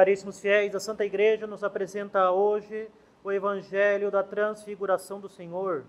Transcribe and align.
caríssimos 0.00 0.40
fiéis, 0.40 0.74
a 0.74 0.80
Santa 0.80 1.04
Igreja 1.04 1.46
nos 1.46 1.62
apresenta 1.62 2.30
hoje 2.30 2.88
o 3.22 3.30
Evangelho 3.30 4.10
da 4.10 4.22
Transfiguração 4.22 5.20
do 5.20 5.28
Senhor. 5.28 5.84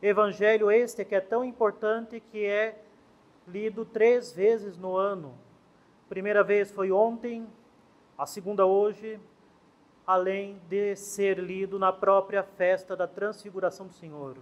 Evangelho 0.00 0.70
este 0.70 1.04
que 1.04 1.14
é 1.14 1.20
tão 1.20 1.44
importante 1.44 2.18
que 2.18 2.46
é 2.46 2.82
lido 3.46 3.84
três 3.84 4.32
vezes 4.32 4.78
no 4.78 4.96
ano. 4.96 5.34
Primeira 6.08 6.42
vez 6.42 6.70
foi 6.70 6.90
ontem, 6.90 7.46
a 8.16 8.24
segunda 8.24 8.64
hoje, 8.64 9.20
além 10.06 10.58
de 10.66 10.96
ser 10.96 11.38
lido 11.38 11.78
na 11.78 11.92
própria 11.92 12.42
festa 12.42 12.96
da 12.96 13.06
Transfiguração 13.06 13.86
do 13.86 13.92
Senhor, 13.92 14.38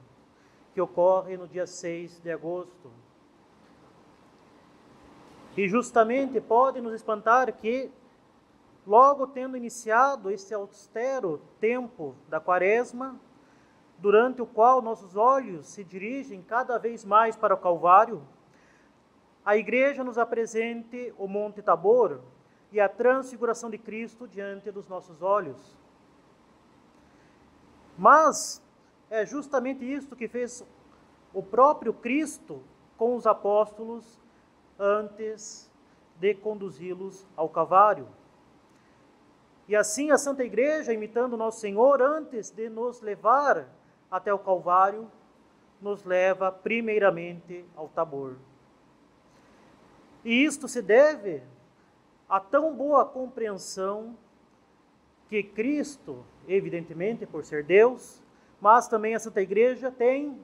que 0.72 0.80
ocorre 0.80 1.36
no 1.36 1.48
dia 1.48 1.66
6 1.66 2.20
de 2.20 2.30
agosto. 2.30 2.92
E 5.56 5.66
justamente 5.66 6.40
pode 6.40 6.80
nos 6.80 6.94
espantar 6.94 7.52
que, 7.54 7.90
logo 8.86 9.26
tendo 9.26 9.56
iniciado 9.56 10.30
esse 10.30 10.52
austero 10.52 11.40
tempo 11.58 12.14
da 12.28 12.40
Quaresma, 12.40 13.18
durante 13.98 14.42
o 14.42 14.46
qual 14.46 14.82
nossos 14.82 15.16
olhos 15.16 15.66
se 15.66 15.82
dirigem 15.82 16.42
cada 16.42 16.78
vez 16.78 17.04
mais 17.04 17.36
para 17.36 17.54
o 17.54 17.58
Calvário, 17.58 18.22
a 19.44 19.56
Igreja 19.56 20.02
nos 20.02 20.18
apresente 20.18 21.14
o 21.18 21.26
Monte 21.26 21.62
Tabor 21.62 22.20
e 22.72 22.80
a 22.80 22.88
transfiguração 22.88 23.70
de 23.70 23.78
Cristo 23.78 24.26
diante 24.26 24.70
dos 24.70 24.88
nossos 24.88 25.22
olhos. 25.22 25.78
Mas 27.96 28.62
é 29.08 29.24
justamente 29.24 29.84
isso 29.84 30.16
que 30.16 30.26
fez 30.26 30.66
o 31.32 31.42
próprio 31.42 31.92
Cristo 31.92 32.62
com 32.96 33.14
os 33.14 33.26
apóstolos 33.26 34.20
antes 34.78 35.70
de 36.18 36.34
conduzi-los 36.34 37.26
ao 37.36 37.48
Calvário. 37.48 38.08
E 39.66 39.74
assim 39.74 40.10
a 40.10 40.18
Santa 40.18 40.44
Igreja, 40.44 40.92
imitando 40.92 41.36
nosso 41.36 41.60
Senhor, 41.60 42.02
antes 42.02 42.50
de 42.50 42.68
nos 42.68 43.00
levar 43.00 43.66
até 44.10 44.32
o 44.32 44.38
Calvário, 44.38 45.10
nos 45.80 46.04
leva 46.04 46.52
primeiramente 46.52 47.64
ao 47.74 47.88
Tabor. 47.88 48.36
E 50.24 50.44
isto 50.44 50.68
se 50.68 50.80
deve 50.80 51.42
a 52.28 52.40
tão 52.40 52.74
boa 52.74 53.04
compreensão 53.04 54.16
que 55.28 55.42
Cristo, 55.42 56.24
evidentemente 56.46 57.26
por 57.26 57.44
ser 57.44 57.64
Deus, 57.64 58.22
mas 58.60 58.88
também 58.88 59.14
a 59.14 59.18
Santa 59.18 59.40
Igreja 59.40 59.90
tem 59.90 60.40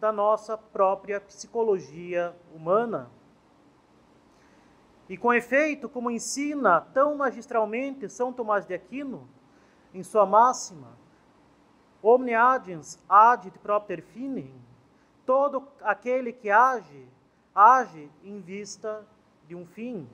da 0.00 0.10
nossa 0.10 0.56
própria 0.56 1.20
psicologia 1.20 2.34
humana. 2.54 3.10
E 5.10 5.16
com 5.16 5.34
efeito, 5.34 5.88
como 5.88 6.08
ensina 6.08 6.80
tão 6.80 7.16
magistralmente 7.16 8.08
São 8.08 8.32
Tomás 8.32 8.64
de 8.64 8.74
Aquino, 8.74 9.28
em 9.92 10.04
sua 10.04 10.24
máxima, 10.24 10.96
Omne 12.00 12.32
agens 12.32 12.96
agit 13.08 13.58
propter 13.58 14.02
finem, 14.02 14.54
todo 15.26 15.66
aquele 15.82 16.32
que 16.32 16.48
age, 16.48 17.08
age 17.52 18.08
em 18.22 18.40
vista 18.40 19.04
de 19.48 19.56
um 19.56 19.66
fim. 19.66 20.08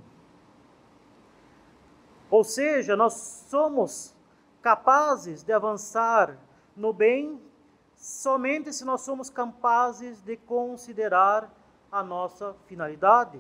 Ou 2.30 2.42
seja, 2.42 2.96
nós 2.96 3.12
somos 3.50 4.16
capazes 4.62 5.42
de 5.42 5.52
avançar 5.52 6.38
no 6.74 6.94
bem 6.94 7.38
somente 7.94 8.72
se 8.72 8.82
nós 8.82 9.02
somos 9.02 9.28
capazes 9.28 10.22
de 10.22 10.38
considerar 10.38 11.54
a 11.92 12.02
nossa 12.02 12.56
finalidade 12.64 13.38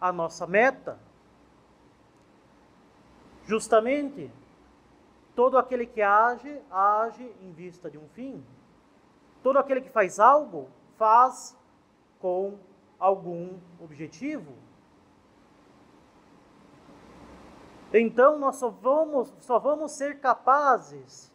a 0.00 0.12
nossa 0.12 0.46
meta. 0.46 0.98
Justamente, 3.44 4.30
todo 5.34 5.56
aquele 5.56 5.86
que 5.86 6.02
age, 6.02 6.60
age 6.70 7.24
em 7.40 7.52
vista 7.52 7.90
de 7.90 7.98
um 7.98 8.08
fim. 8.08 8.44
Todo 9.42 9.58
aquele 9.58 9.80
que 9.80 9.90
faz 9.90 10.18
algo, 10.18 10.68
faz 10.96 11.56
com 12.18 12.58
algum 12.98 13.58
objetivo. 13.80 14.52
Então, 17.92 18.38
nós 18.38 18.56
só 18.56 18.68
vamos, 18.68 19.32
só 19.40 19.58
vamos 19.58 19.92
ser 19.92 20.18
capazes 20.18 21.32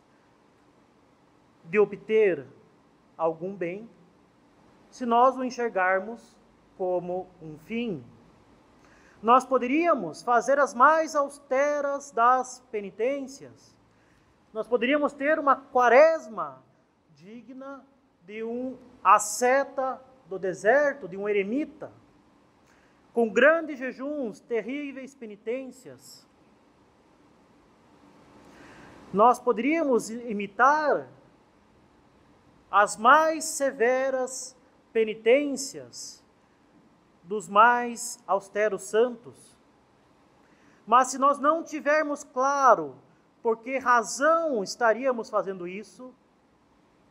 de 1.64 1.80
obter 1.80 2.46
algum 3.18 3.56
bem 3.56 3.90
se 4.90 5.06
nós 5.06 5.38
o 5.38 5.44
enxergarmos 5.44 6.36
como 6.78 7.28
um 7.42 7.58
fim 7.60 8.04
nós 9.22 9.46
poderíamos 9.46 10.24
fazer 10.24 10.58
as 10.60 10.74
mais 10.74 11.16
austeras 11.16 12.12
das 12.12 12.60
penitências. 12.72 13.76
Nós 14.52 14.68
poderíamos 14.68 15.14
ter 15.14 15.38
uma 15.38 15.56
quaresma 15.56 16.62
digna 17.14 17.86
de 18.26 18.44
um 18.44 18.78
asceta 19.04 20.02
do 20.28 20.40
deserto, 20.40 21.08
de 21.08 21.18
um 21.18 21.30
eremita, 21.30 21.92
com 23.14 23.30
grandes 23.30 23.78
jejuns, 23.78 24.40
terríveis 24.40 25.14
penitências. 25.14 26.28
Nós 29.14 29.40
poderíamos 29.40 30.10
imitar 30.10 31.08
as 32.72 32.96
mais 32.98 33.44
severas 33.44 34.56
penitências 34.94 36.21
dos 37.24 37.48
mais 37.48 38.20
austeros 38.28 38.84
santos. 38.84 39.58
Mas 40.86 41.10
se 41.10 41.18
nós 41.18 41.40
não 41.40 41.64
tivermos 41.64 42.24
claro 42.24 42.96
por 43.42 43.58
que 43.58 43.78
razão 43.78 44.64
estaríamos 44.64 45.30
fazendo 45.30 45.68
isso, 45.68 46.14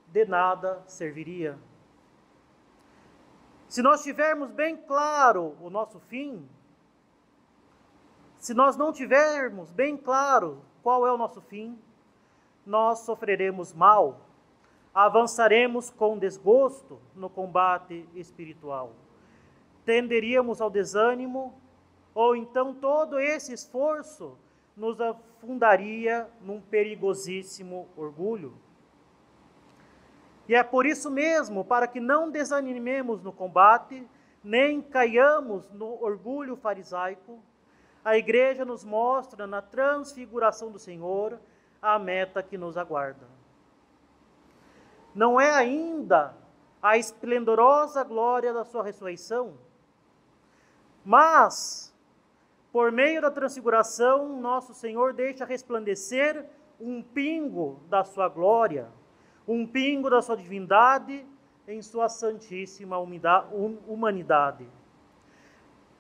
de 0.08 0.24
nada 0.24 0.82
serviria. 0.86 1.58
Se 3.68 3.82
nós 3.82 4.02
tivermos 4.02 4.50
bem 4.50 4.76
claro 4.76 5.56
o 5.60 5.70
nosso 5.70 6.00
fim, 6.00 6.48
se 8.36 8.52
nós 8.54 8.76
não 8.76 8.92
tivermos 8.92 9.70
bem 9.70 9.96
claro 9.96 10.62
qual 10.82 11.06
é 11.06 11.12
o 11.12 11.16
nosso 11.16 11.40
fim, 11.42 11.78
nós 12.66 13.00
sofreremos 13.00 13.72
mal, 13.72 14.20
avançaremos 14.92 15.90
com 15.90 16.18
desgosto 16.18 17.00
no 17.14 17.30
combate 17.30 18.08
espiritual 18.14 18.92
tenderíamos 19.84 20.60
ao 20.60 20.70
desânimo, 20.70 21.54
ou 22.14 22.36
então 22.36 22.74
todo 22.74 23.18
esse 23.18 23.52
esforço 23.52 24.36
nos 24.76 25.00
afundaria 25.00 26.28
num 26.40 26.60
perigosíssimo 26.60 27.88
orgulho. 27.96 28.54
E 30.48 30.54
é 30.54 30.62
por 30.62 30.84
isso 30.84 31.10
mesmo, 31.10 31.64
para 31.64 31.86
que 31.86 32.00
não 32.00 32.30
desanimemos 32.30 33.22
no 33.22 33.32
combate, 33.32 34.06
nem 34.42 34.82
caiamos 34.82 35.70
no 35.70 36.02
orgulho 36.02 36.56
farisaico, 36.56 37.38
a 38.04 38.16
igreja 38.16 38.64
nos 38.64 38.84
mostra 38.84 39.46
na 39.46 39.60
transfiguração 39.60 40.70
do 40.70 40.78
Senhor 40.78 41.38
a 41.80 41.98
meta 41.98 42.42
que 42.42 42.56
nos 42.56 42.76
aguarda. 42.76 43.28
Não 45.14 45.40
é 45.40 45.50
ainda 45.50 46.34
a 46.82 46.96
esplendorosa 46.96 48.02
glória 48.02 48.52
da 48.52 48.64
sua 48.64 48.82
ressurreição, 48.82 49.54
mas, 51.04 51.94
por 52.72 52.92
meio 52.92 53.20
da 53.20 53.30
transfiguração, 53.30 54.40
nosso 54.40 54.74
Senhor 54.74 55.12
deixa 55.12 55.44
resplandecer 55.44 56.44
um 56.80 57.02
pingo 57.02 57.80
da 57.88 58.04
sua 58.04 58.28
glória, 58.28 58.88
um 59.46 59.66
pingo 59.66 60.08
da 60.08 60.22
sua 60.22 60.36
divindade 60.36 61.26
em 61.66 61.82
sua 61.82 62.08
santíssima 62.08 62.98
humanidade. 62.98 64.66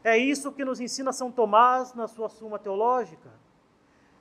É 0.02 0.16
isso 0.16 0.52
que 0.52 0.64
nos 0.64 0.80
ensina 0.80 1.12
São 1.12 1.30
Tomás 1.30 1.94
na 1.94 2.08
sua 2.08 2.28
Suma 2.28 2.58
Teológica. 2.58 3.30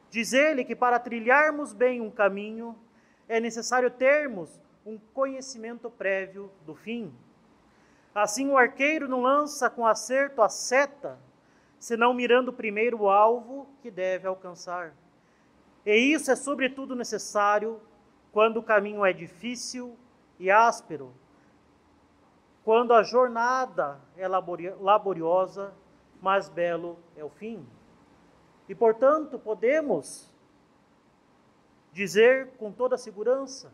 Diz 0.09 0.33
ele 0.33 0.65
que 0.65 0.75
para 0.75 0.99
trilharmos 0.99 1.73
bem 1.73 2.01
um 2.01 2.11
caminho, 2.11 2.75
é 3.27 3.39
necessário 3.39 3.89
termos 3.89 4.59
um 4.85 4.97
conhecimento 5.13 5.89
prévio 5.89 6.51
do 6.65 6.75
fim. 6.75 7.13
Assim 8.13 8.50
o 8.50 8.57
arqueiro 8.57 9.07
não 9.07 9.21
lança 9.21 9.69
com 9.69 9.85
acerto 9.85 10.41
a 10.41 10.50
seta, 10.50 11.19
senão 11.77 12.13
mirando 12.13 12.51
primeiro 12.51 13.01
o 13.01 13.09
alvo 13.09 13.67
que 13.81 13.91
deve 13.91 14.27
alcançar. 14.27 14.94
E 15.85 15.94
isso 15.94 16.31
é 16.31 16.35
sobretudo 16.35 16.95
necessário 16.95 17.79
quando 18.31 18.57
o 18.57 18.63
caminho 18.63 19.06
é 19.06 19.13
difícil 19.13 19.97
e 20.39 20.50
áspero, 20.51 21.13
quando 22.63 22.94
a 22.94 23.01
jornada 23.01 24.00
é 24.17 24.27
laboriosa, 24.27 25.73
mas 26.21 26.50
belo 26.50 27.00
é 27.15 27.23
o 27.23 27.29
fim. 27.29 27.65
E 28.67 28.75
portanto, 28.75 29.39
podemos 29.39 30.29
dizer 31.91 32.50
com 32.57 32.71
toda 32.71 32.97
segurança: 32.97 33.71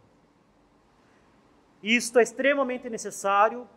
isto 1.83 2.19
é 2.19 2.23
extremamente 2.23 2.89
necessário 2.89 3.67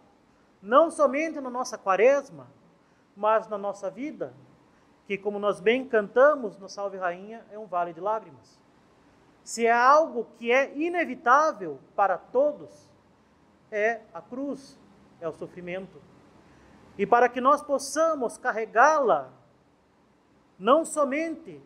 não 0.61 0.91
somente 0.91 1.41
na 1.41 1.51
nossa 1.51 1.79
quaresma, 1.79 2.47
mas 3.17 3.49
na 3.49 3.59
nossa 3.59 3.91
vida, 3.91 4.35
que, 5.07 5.17
como 5.17 5.39
nós 5.39 5.61
bem 5.61 5.89
cantamos 5.89 6.59
no 6.59 6.69
Salve 6.69 6.97
Rainha, 6.99 7.45
é 7.51 7.59
um 7.59 7.67
vale 7.67 7.93
de 7.93 8.01
lágrimas. 8.01 8.61
Se 9.43 9.67
é 9.67 9.73
algo 9.73 10.27
que 10.37 10.53
é 10.53 10.77
inevitável 10.77 11.79
para 11.97 12.19
todos, 12.19 12.91
é 13.71 14.03
a 14.13 14.21
cruz, 14.21 14.79
é 15.21 15.29
o 15.29 15.33
sofrimento. 15.33 16.01
E 16.99 17.07
para 17.07 17.29
que 17.29 17.41
nós 17.41 17.63
possamos 17.63 18.37
carregá-la, 18.37 19.31
não 20.59 20.85
somente 20.85 21.63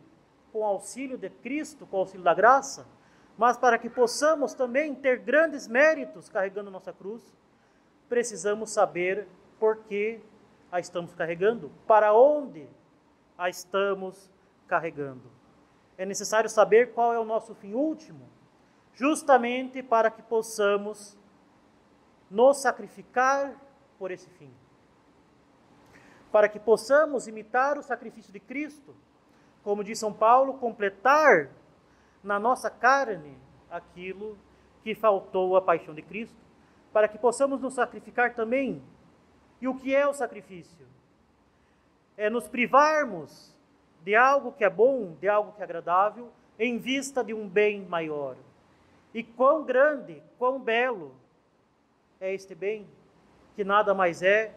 com 0.53 0.61
o 0.61 0.65
auxílio 0.65 1.17
de 1.17 1.31
Cristo, 1.31 1.87
com 1.87 1.97
o 1.97 2.01
auxílio 2.01 2.23
da 2.23 2.35
graça, 2.35 2.87
mas 3.37 3.57
para 3.57 3.79
que 3.79 3.89
possamos 3.89 4.55
também 4.55 4.95
ter 4.95 5.19
grandes 5.19 5.67
méritos 5.67 6.29
carregando 6.29 6.71
nossa 6.71 6.93
cruz, 6.93 7.23
precisamos 8.13 8.69
saber 8.69 9.27
por 9.59 9.85
que 9.85 10.21
a 10.71 10.79
estamos 10.79 11.15
carregando, 11.15 11.73
para 11.87 12.13
onde 12.13 12.69
a 13.39 13.49
estamos 13.49 14.31
carregando. 14.69 15.31
É 15.97 16.05
necessário 16.05 16.51
saber 16.51 16.93
qual 16.93 17.15
é 17.15 17.19
o 17.19 17.25
nosso 17.25 17.55
fim 17.55 17.73
último, 17.73 18.29
justamente 18.93 19.83
para 19.83 20.11
que 20.11 20.21
possamos 20.21 21.17
nos 22.31 22.59
sacrificar 22.59 23.57
por 23.99 24.11
esse 24.11 24.29
fim. 24.29 24.53
Para 26.31 26.51
que 26.51 26.61
possamos 26.61 27.27
imitar 27.27 27.79
o 27.79 27.83
sacrifício 27.83 28.31
de 28.31 28.41
Cristo, 28.41 28.95
como 29.63 29.83
diz 29.83 29.99
São 29.99 30.13
Paulo, 30.13 30.59
completar 30.59 31.49
na 32.23 32.39
nossa 32.39 32.69
carne 32.69 33.39
aquilo 33.71 34.37
que 34.83 34.95
faltou 34.95 35.57
à 35.57 35.63
paixão 35.63 35.95
de 35.95 36.03
Cristo, 36.03 36.52
para 36.93 37.09
que 37.09 37.19
possamos 37.19 37.61
nos 37.61 37.75
sacrificar 37.75 38.35
também. 38.35 38.83
E 39.61 39.69
o 39.69 39.75
que 39.75 39.95
é 39.95 40.07
o 40.07 40.13
sacrifício? 40.13 40.87
É 42.17 42.29
nos 42.29 42.49
privarmos 42.49 43.55
de 44.03 44.15
algo 44.15 44.53
que 44.53 44.65
é 44.65 44.71
bom, 44.71 45.15
de 45.21 45.29
algo 45.29 45.53
que 45.53 45.61
é 45.61 45.65
agradável, 45.65 46.31
em 46.59 46.79
vista 46.79 47.25
de 47.25 47.33
um 47.33 47.49
bem 47.49 47.83
maior. 47.87 48.37
E 49.15 49.23
quão 49.23 49.65
grande, 49.65 50.23
quão 50.39 50.61
belo 50.61 51.15
é 52.21 52.35
este 52.35 52.55
bem, 52.55 52.87
que 53.55 53.65
nada 53.65 53.95
mais 53.95 54.23
é 54.23 54.55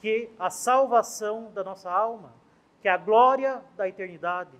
que 0.00 0.30
a 0.38 0.50
salvação 0.50 1.50
da 1.52 1.62
nossa 1.62 1.90
alma, 1.90 2.32
que 2.80 2.88
é 2.88 2.90
a 2.90 2.96
glória 2.96 3.62
da 3.76 3.88
eternidade. 3.88 4.56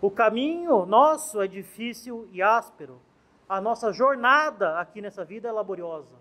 O 0.00 0.10
caminho 0.10 0.86
nosso 0.86 1.40
é 1.40 1.48
difícil 1.48 2.28
e 2.30 2.40
áspero, 2.40 3.00
a 3.48 3.60
nossa 3.60 3.92
jornada 3.92 4.78
aqui 4.78 5.00
nessa 5.00 5.24
vida 5.24 5.48
é 5.48 5.52
laboriosa, 5.52 6.14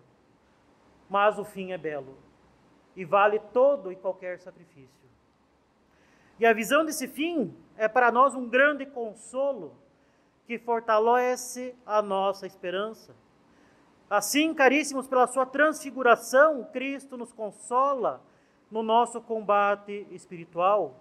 mas 1.09 1.37
o 1.37 1.43
fim 1.43 1.71
é 1.71 1.77
belo 1.77 2.17
e 2.95 3.03
vale 3.05 3.39
todo 3.39 3.91
e 3.91 3.95
qualquer 3.95 4.39
sacrifício. 4.39 5.07
E 6.39 6.45
a 6.45 6.53
visão 6.53 6.85
desse 6.85 7.07
fim 7.07 7.55
é 7.75 7.87
para 7.87 8.11
nós 8.11 8.35
um 8.35 8.47
grande 8.47 8.85
consolo 8.85 9.75
que 10.45 10.57
fortalece 10.57 11.75
a 11.85 12.01
nossa 12.01 12.45
esperança 12.45 13.13
Assim, 14.09 14.53
caríssimos, 14.53 15.05
pela 15.05 15.27
sua 15.27 15.45
transfiguração, 15.45 16.63
Cristo 16.71 17.17
nos 17.17 17.33
consola 17.33 18.21
no 18.71 18.81
nosso 18.81 19.19
combate 19.19 20.07
espiritual, 20.11 20.95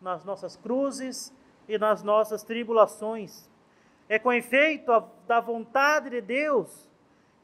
nas 0.00 0.24
nossas 0.24 0.56
cruzes 0.56 1.32
e 1.68 1.78
nas 1.78 2.02
nossas 2.02 2.42
tribulações. 2.42 3.48
É 4.08 4.18
com 4.18 4.32
efeito 4.32 4.90
da 5.26 5.40
vontade 5.40 6.10
de 6.10 6.20
Deus 6.20 6.88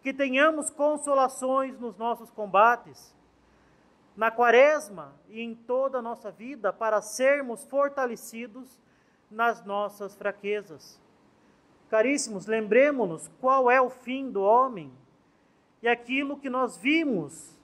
que 0.02 0.12
tenhamos 0.12 0.70
consolações 0.70 1.78
nos 1.78 1.96
nossos 1.96 2.30
combates, 2.30 3.14
na 4.16 4.30
quaresma 4.30 5.12
e 5.28 5.40
em 5.40 5.54
toda 5.54 5.98
a 5.98 6.02
nossa 6.02 6.30
vida, 6.30 6.72
para 6.72 7.02
sermos 7.02 7.64
fortalecidos 7.64 8.78
nas 9.30 9.64
nossas 9.64 10.14
fraquezas. 10.14 11.00
Caríssimos, 11.90 12.46
lembremos-nos 12.46 13.28
qual 13.40 13.70
é 13.70 13.80
o 13.80 13.90
fim 13.90 14.30
do 14.30 14.42
homem 14.42 14.92
e 15.82 15.88
aquilo 15.88 16.38
que 16.38 16.48
nós 16.48 16.76
vimos 16.78 17.58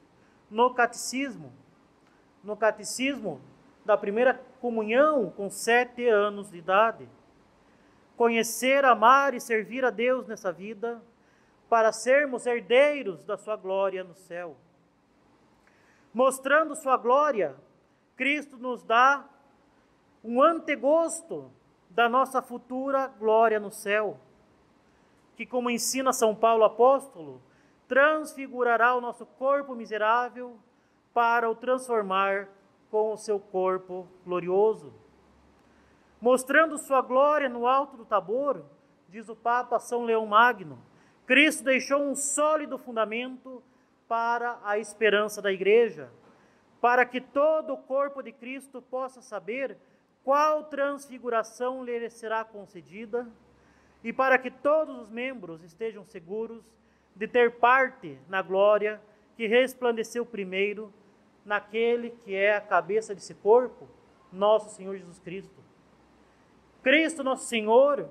no 0.50 0.74
catecismo, 0.74 1.52
no 2.42 2.56
catecismo 2.56 3.40
da 3.84 3.96
primeira 3.96 4.34
comunhão 4.60 5.30
com 5.30 5.48
sete 5.48 6.06
anos 6.06 6.50
de 6.50 6.58
idade. 6.58 7.08
Conhecer, 8.20 8.84
amar 8.84 9.32
e 9.32 9.40
servir 9.40 9.82
a 9.82 9.88
Deus 9.88 10.26
nessa 10.26 10.52
vida, 10.52 11.02
para 11.70 11.90
sermos 11.90 12.44
herdeiros 12.44 13.24
da 13.24 13.38
Sua 13.38 13.56
glória 13.56 14.04
no 14.04 14.14
céu. 14.14 14.58
Mostrando 16.12 16.76
Sua 16.76 16.98
glória, 16.98 17.56
Cristo 18.16 18.58
nos 18.58 18.82
dá 18.82 19.24
um 20.22 20.42
antegosto 20.42 21.50
da 21.88 22.10
nossa 22.10 22.42
futura 22.42 23.06
glória 23.06 23.58
no 23.58 23.70
céu, 23.70 24.20
que, 25.34 25.46
como 25.46 25.70
ensina 25.70 26.12
São 26.12 26.34
Paulo 26.34 26.64
apóstolo, 26.64 27.40
transfigurará 27.88 28.94
o 28.94 29.00
nosso 29.00 29.24
corpo 29.24 29.74
miserável 29.74 30.58
para 31.14 31.48
o 31.48 31.54
transformar 31.54 32.50
com 32.90 33.14
o 33.14 33.16
seu 33.16 33.40
corpo 33.40 34.06
glorioso. 34.26 34.99
Mostrando 36.20 36.76
sua 36.76 37.00
glória 37.00 37.48
no 37.48 37.66
alto 37.66 37.96
do 37.96 38.04
Tabor, 38.04 38.62
diz 39.08 39.30
o 39.30 39.34
Papa 39.34 39.78
São 39.78 40.04
Leão 40.04 40.26
Magno, 40.26 40.78
Cristo 41.26 41.64
deixou 41.64 42.02
um 42.02 42.14
sólido 42.14 42.76
fundamento 42.76 43.62
para 44.06 44.58
a 44.62 44.78
esperança 44.78 45.40
da 45.40 45.50
igreja, 45.50 46.10
para 46.78 47.06
que 47.06 47.22
todo 47.22 47.72
o 47.72 47.78
corpo 47.78 48.22
de 48.22 48.32
Cristo 48.32 48.82
possa 48.82 49.22
saber 49.22 49.78
qual 50.22 50.64
transfiguração 50.64 51.82
lhe 51.82 52.10
será 52.10 52.44
concedida 52.44 53.26
e 54.04 54.12
para 54.12 54.38
que 54.38 54.50
todos 54.50 54.98
os 54.98 55.08
membros 55.08 55.62
estejam 55.62 56.04
seguros 56.04 56.62
de 57.16 57.26
ter 57.26 57.52
parte 57.52 58.18
na 58.28 58.42
glória 58.42 59.00
que 59.36 59.46
resplandeceu 59.46 60.26
primeiro 60.26 60.92
naquele 61.46 62.10
que 62.10 62.34
é 62.34 62.56
a 62.56 62.60
cabeça 62.60 63.14
desse 63.14 63.34
corpo, 63.34 63.88
nosso 64.30 64.74
Senhor 64.76 64.96
Jesus 64.96 65.18
Cristo. 65.18 65.69
Cristo, 66.82 67.22
nosso 67.22 67.46
Senhor, 67.46 68.08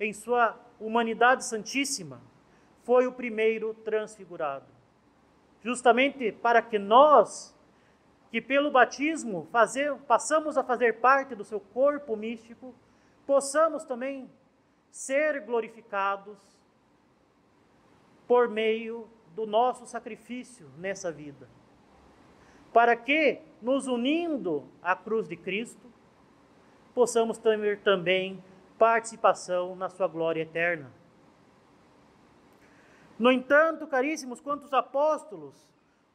em 0.00 0.12
sua 0.12 0.58
humanidade 0.80 1.44
santíssima, 1.44 2.20
foi 2.84 3.06
o 3.06 3.12
primeiro 3.12 3.74
transfigurado. 3.74 4.66
Justamente 5.62 6.32
para 6.32 6.60
que 6.60 6.78
nós, 6.78 7.54
que 8.30 8.40
pelo 8.40 8.70
batismo 8.70 9.46
fazer, 9.52 9.94
passamos 10.08 10.56
a 10.56 10.64
fazer 10.64 11.00
parte 11.00 11.34
do 11.34 11.44
seu 11.44 11.60
corpo 11.60 12.16
místico, 12.16 12.74
possamos 13.26 13.84
também 13.84 14.28
ser 14.90 15.40
glorificados 15.42 16.38
por 18.26 18.48
meio 18.48 19.08
do 19.34 19.46
nosso 19.46 19.86
sacrifício 19.86 20.68
nessa 20.78 21.12
vida. 21.12 21.48
Para 22.72 22.96
que, 22.96 23.40
nos 23.60 23.86
unindo 23.86 24.64
à 24.82 24.96
cruz 24.96 25.28
de 25.28 25.36
Cristo, 25.36 25.91
possamos 26.94 27.38
ter 27.38 27.80
também 27.80 28.42
participação 28.78 29.76
na 29.76 29.88
sua 29.88 30.08
glória 30.08 30.42
eterna. 30.42 30.90
No 33.18 33.30
entanto, 33.30 33.86
caríssimos, 33.86 34.40
quantos 34.40 34.72
apóstolos, 34.72 35.54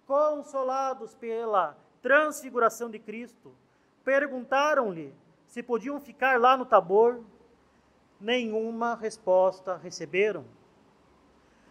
consolados 0.05 1.15
pela 1.15 1.77
transfiguração 2.01 2.89
de 2.89 2.99
Cristo, 2.99 3.53
perguntaram-lhe 4.03 5.13
se 5.47 5.63
podiam 5.63 5.99
ficar 5.99 6.39
lá 6.39 6.57
no 6.57 6.65
Tabor, 6.65 7.23
nenhuma 8.19 8.95
resposta 8.95 9.77
receberam. 9.77 10.45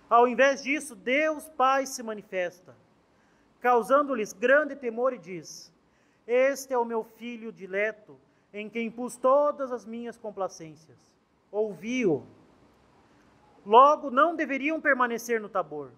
Ao 0.08 0.26
invés 0.26 0.62
disso, 0.62 0.94
Deus 0.94 1.48
Pai 1.50 1.84
se 1.84 2.02
manifesta, 2.02 2.74
causando-lhes 3.60 4.32
grande 4.32 4.76
temor 4.76 5.12
e 5.12 5.18
diz: 5.18 5.72
Este 6.26 6.72
é 6.72 6.78
o 6.78 6.84
meu 6.84 7.02
filho 7.02 7.52
dileto, 7.52 8.18
em 8.58 8.70
quem 8.70 8.90
pus 8.90 9.16
todas 9.16 9.70
as 9.70 9.84
minhas 9.84 10.16
complacências. 10.16 10.96
Ouvi-o. 11.52 12.24
Logo, 13.64 14.10
não 14.10 14.34
deveriam 14.34 14.80
permanecer 14.80 15.40
no 15.40 15.48
Tabor. 15.48 15.90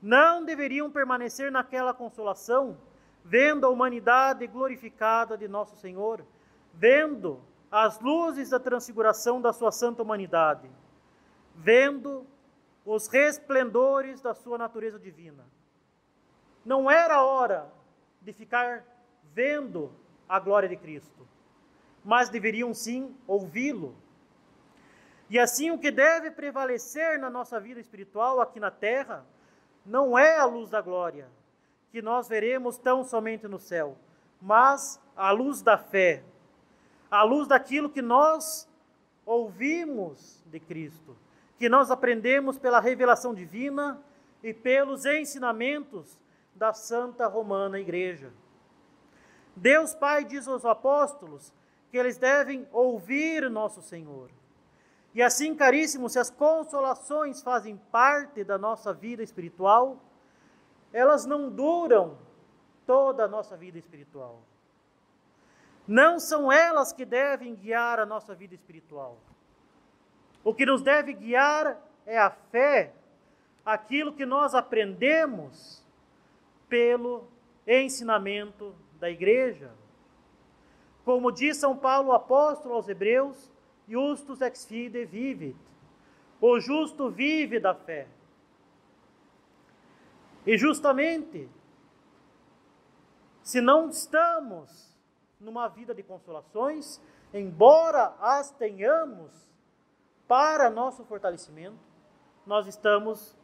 Não 0.00 0.44
deveriam 0.44 0.90
permanecer 0.90 1.50
naquela 1.50 1.92
consolação, 1.92 2.78
vendo 3.24 3.66
a 3.66 3.68
humanidade 3.68 4.46
glorificada 4.46 5.36
de 5.36 5.48
nosso 5.48 5.74
Senhor, 5.76 6.24
vendo 6.72 7.40
as 7.70 7.98
luzes 8.00 8.50
da 8.50 8.60
transfiguração 8.60 9.40
da 9.40 9.52
sua 9.52 9.72
santa 9.72 10.02
humanidade, 10.02 10.70
vendo 11.56 12.24
os 12.84 13.08
resplendores 13.08 14.20
da 14.20 14.34
sua 14.34 14.56
natureza 14.56 14.98
divina. 14.98 15.44
Não 16.64 16.88
era 16.88 17.24
hora 17.24 17.72
de 18.22 18.32
ficar 18.32 18.84
vendo 19.34 19.90
a 20.28 20.38
glória 20.38 20.68
de 20.68 20.76
Cristo, 20.76 21.26
mas 22.06 22.28
deveriam 22.28 22.72
sim 22.72 23.12
ouvi-lo. 23.26 23.92
E 25.28 25.40
assim 25.40 25.72
o 25.72 25.78
que 25.78 25.90
deve 25.90 26.30
prevalecer 26.30 27.18
na 27.18 27.28
nossa 27.28 27.58
vida 27.58 27.80
espiritual 27.80 28.40
aqui 28.40 28.60
na 28.60 28.70
terra 28.70 29.26
não 29.84 30.16
é 30.16 30.38
a 30.38 30.44
luz 30.44 30.70
da 30.70 30.80
glória, 30.80 31.28
que 31.90 32.00
nós 32.00 32.28
veremos 32.28 32.78
tão 32.78 33.02
somente 33.02 33.48
no 33.48 33.58
céu, 33.58 33.96
mas 34.40 35.00
a 35.16 35.32
luz 35.32 35.62
da 35.62 35.76
fé, 35.76 36.22
a 37.10 37.24
luz 37.24 37.48
daquilo 37.48 37.90
que 37.90 38.02
nós 38.02 38.68
ouvimos 39.24 40.40
de 40.46 40.60
Cristo, 40.60 41.16
que 41.58 41.68
nós 41.68 41.90
aprendemos 41.90 42.56
pela 42.56 42.78
revelação 42.78 43.34
divina 43.34 44.00
e 44.44 44.54
pelos 44.54 45.04
ensinamentos 45.04 46.16
da 46.54 46.72
Santa 46.72 47.26
Romana 47.26 47.80
Igreja. 47.80 48.32
Deus 49.56 49.92
Pai 49.92 50.24
diz 50.24 50.46
aos 50.46 50.64
apóstolos 50.64 51.52
que 51.90 51.96
eles 51.96 52.18
devem 52.18 52.66
ouvir 52.72 53.48
nosso 53.50 53.80
Senhor. 53.82 54.30
E 55.14 55.22
assim, 55.22 55.54
caríssimos, 55.54 56.12
se 56.12 56.18
as 56.18 56.30
consolações 56.30 57.42
fazem 57.42 57.76
parte 57.90 58.44
da 58.44 58.58
nossa 58.58 58.92
vida 58.92 59.22
espiritual, 59.22 59.98
elas 60.92 61.24
não 61.24 61.48
duram 61.48 62.18
toda 62.86 63.24
a 63.24 63.28
nossa 63.28 63.56
vida 63.56 63.78
espiritual. 63.78 64.42
Não 65.86 66.18
são 66.18 66.50
elas 66.50 66.92
que 66.92 67.04
devem 67.04 67.54
guiar 67.54 67.98
a 67.98 68.06
nossa 68.06 68.34
vida 68.34 68.54
espiritual. 68.54 69.16
O 70.44 70.52
que 70.52 70.66
nos 70.66 70.82
deve 70.82 71.12
guiar 71.12 71.80
é 72.04 72.18
a 72.18 72.30
fé, 72.30 72.92
aquilo 73.64 74.12
que 74.12 74.26
nós 74.26 74.54
aprendemos 74.54 75.82
pelo 76.68 77.26
ensinamento 77.66 78.74
da 79.00 79.10
igreja. 79.10 79.70
Como 81.06 81.30
diz 81.30 81.56
São 81.56 81.76
Paulo 81.76 82.10
apóstolo 82.10 82.74
aos 82.74 82.88
Hebreus, 82.88 83.48
justus 83.88 84.40
ex 84.40 84.64
fide 84.64 85.04
vivit. 85.04 85.56
O 86.40 86.58
justo 86.58 87.08
vive 87.08 87.60
da 87.60 87.72
fé. 87.72 88.08
E 90.44 90.58
justamente, 90.58 91.48
se 93.40 93.60
não 93.60 93.88
estamos 93.88 94.92
numa 95.38 95.68
vida 95.68 95.94
de 95.94 96.02
consolações, 96.02 97.00
embora 97.32 98.16
as 98.20 98.50
tenhamos 98.50 99.32
para 100.26 100.68
nosso 100.68 101.04
fortalecimento, 101.04 101.78
nós 102.44 102.66
estamos 102.66 103.38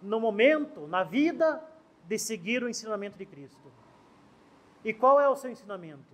no 0.00 0.18
momento, 0.18 0.86
na 0.86 1.02
vida, 1.02 1.62
de 2.04 2.18
seguir 2.18 2.62
o 2.62 2.68
ensinamento 2.68 3.18
de 3.18 3.26
Cristo. 3.26 3.70
E 4.82 4.94
qual 4.94 5.20
é 5.20 5.28
o 5.28 5.36
seu 5.36 5.50
ensinamento? 5.50 6.13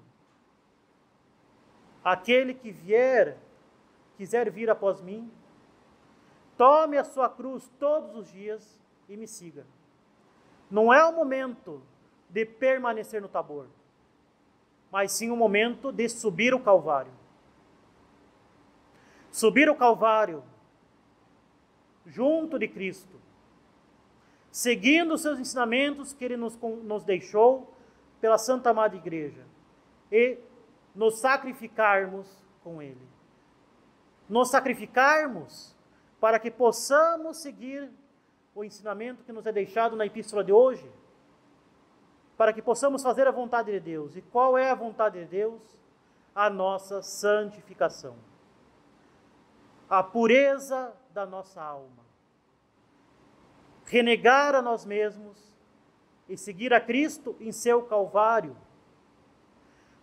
Aquele 2.02 2.54
que 2.54 2.70
vier, 2.70 3.36
quiser 4.16 4.50
vir 4.50 4.70
após 4.70 5.00
mim, 5.00 5.30
tome 6.56 6.96
a 6.96 7.04
sua 7.04 7.28
cruz 7.28 7.70
todos 7.78 8.16
os 8.16 8.32
dias 8.32 8.78
e 9.08 9.16
me 9.16 9.26
siga. 9.26 9.66
Não 10.70 10.92
é 10.92 11.04
o 11.04 11.12
momento 11.12 11.82
de 12.28 12.46
permanecer 12.46 13.20
no 13.20 13.28
Tabor, 13.28 13.66
mas 14.90 15.12
sim 15.12 15.30
o 15.30 15.36
momento 15.36 15.92
de 15.92 16.08
subir 16.08 16.54
o 16.54 16.60
Calvário. 16.60 17.12
Subir 19.30 19.68
o 19.68 19.76
Calvário 19.76 20.42
junto 22.06 22.58
de 22.58 22.66
Cristo, 22.66 23.20
seguindo 24.50 25.14
os 25.14 25.20
seus 25.20 25.38
ensinamentos 25.38 26.12
que 26.12 26.24
ele 26.24 26.36
nos, 26.36 26.56
nos 26.56 27.04
deixou 27.04 27.72
pela 28.20 28.38
Santa 28.38 28.70
Amada 28.70 28.96
Igreja 28.96 29.44
e 30.10 30.38
nos 30.94 31.20
sacrificarmos 31.20 32.26
com 32.62 32.82
Ele. 32.82 33.08
Nos 34.28 34.50
sacrificarmos 34.50 35.74
para 36.20 36.38
que 36.38 36.50
possamos 36.50 37.38
seguir 37.38 37.90
o 38.54 38.62
ensinamento 38.62 39.24
que 39.24 39.32
nos 39.32 39.46
é 39.46 39.52
deixado 39.52 39.96
na 39.96 40.06
epístola 40.06 40.44
de 40.44 40.52
hoje, 40.52 40.90
para 42.36 42.52
que 42.52 42.62
possamos 42.62 43.02
fazer 43.02 43.26
a 43.26 43.30
vontade 43.30 43.70
de 43.70 43.80
Deus. 43.80 44.16
E 44.16 44.22
qual 44.22 44.56
é 44.56 44.70
a 44.70 44.74
vontade 44.74 45.20
de 45.20 45.26
Deus? 45.26 45.62
A 46.34 46.48
nossa 46.48 47.02
santificação, 47.02 48.16
a 49.88 50.02
pureza 50.02 50.92
da 51.12 51.26
nossa 51.26 51.60
alma, 51.60 52.04
renegar 53.84 54.54
a 54.54 54.62
nós 54.62 54.84
mesmos 54.84 55.50
e 56.28 56.36
seguir 56.36 56.72
a 56.72 56.80
Cristo 56.80 57.36
em 57.40 57.50
seu 57.50 57.82
Calvário. 57.82 58.56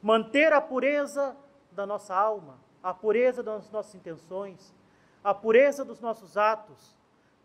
Manter 0.08 0.54
a 0.54 0.62
pureza 0.62 1.36
da 1.70 1.86
nossa 1.86 2.16
alma, 2.16 2.58
a 2.82 2.94
pureza 2.94 3.44
das 3.44 3.70
nossas 3.70 3.94
intenções, 3.94 4.74
a 5.22 5.34
pureza 5.34 5.84
dos 5.84 6.00
nossos 6.00 6.38
atos, 6.38 6.96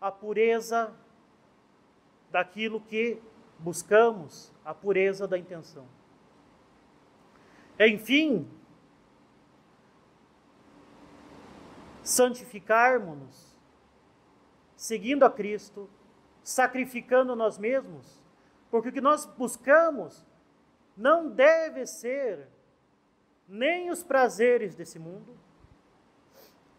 a 0.00 0.12
pureza 0.12 0.95
daquilo 2.31 2.81
que 2.81 3.21
buscamos, 3.59 4.52
a 4.64 4.73
pureza 4.73 5.26
da 5.26 5.37
intenção. 5.37 5.88
Enfim, 7.81 8.49
santificarmos-nos, 12.00 13.59
seguindo 14.76 15.25
a 15.25 15.31
Cristo, 15.33 15.90
sacrificando 16.45 17.35
nós 17.35 17.59
mesmos, 17.59 18.23
porque 18.71 18.90
o 18.90 18.92
que 18.92 19.00
nós 19.00 19.26
buscamos 19.26 20.25
não 20.96 21.30
deve 21.30 21.87
ser 21.87 22.49
nem 23.49 23.90
os 23.90 24.02
prazeres 24.02 24.75
desse 24.75 24.99
mundo, 24.99 25.37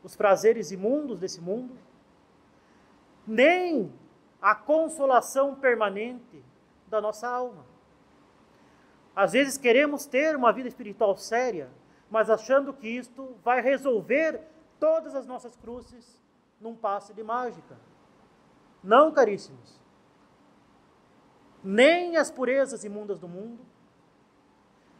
os 0.04 0.16
prazeres 0.16 0.72
imundos 0.72 1.20
desse 1.20 1.40
mundo, 1.40 1.78
nem 3.26 3.94
a 4.42 4.54
consolação 4.54 5.56
permanente 5.56 6.44
da 6.88 7.00
nossa 7.00 7.28
alma. 7.28 7.66
Às 9.16 9.34
vezes 9.34 9.58
queremos 9.58 10.06
ter 10.06 10.36
uma 10.36 10.52
vida 10.52 10.68
espiritual 10.68 11.16
séria, 11.16 11.70
mas 12.10 12.30
achando 12.30 12.74
que 12.74 12.88
isto 12.88 13.36
vai 13.44 13.62
resolver 13.62 14.42
todas 14.80 15.16
as 15.16 15.26
nossas 15.26 15.56
cruzes 15.56 16.22
num 16.60 16.76
passe 16.76 17.14
de 17.14 17.24
mágica. 17.24 17.78
Não, 18.84 19.12
caríssimos 19.12 19.84
nem 21.64 22.18
as 22.18 22.30
purezas 22.30 22.84
imundas 22.84 23.20
do 23.20 23.28
mundo, 23.28 23.66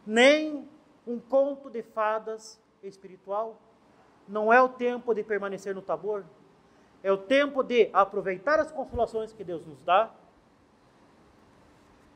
nem 0.06 0.68
um 1.06 1.18
conto 1.18 1.70
de 1.70 1.82
fadas 1.82 2.60
espiritual. 2.82 3.60
Não 4.26 4.52
é 4.52 4.60
o 4.60 4.68
tempo 4.68 5.14
de 5.14 5.22
permanecer 5.22 5.74
no 5.74 5.82
tabor, 5.82 6.24
é 7.02 7.12
o 7.12 7.18
tempo 7.18 7.62
de 7.62 7.90
aproveitar 7.92 8.58
as 8.58 8.72
consolações 8.72 9.32
que 9.32 9.44
Deus 9.44 9.66
nos 9.66 9.80
dá 9.82 10.10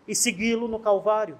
e 0.06 0.14
segui-lo 0.14 0.66
no 0.66 0.80
Calvário. 0.80 1.38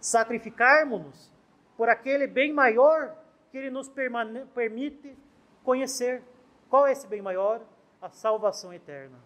Sacrificarmos-nos 0.00 1.32
por 1.76 1.88
aquele 1.88 2.28
bem 2.28 2.52
maior 2.52 3.16
que 3.50 3.58
Ele 3.58 3.70
nos 3.70 3.88
permite 3.88 5.16
conhecer. 5.64 6.22
Qual 6.70 6.86
é 6.86 6.92
esse 6.92 7.06
bem 7.08 7.20
maior? 7.20 7.60
A 8.00 8.08
salvação 8.08 8.72
eterna. 8.72 9.18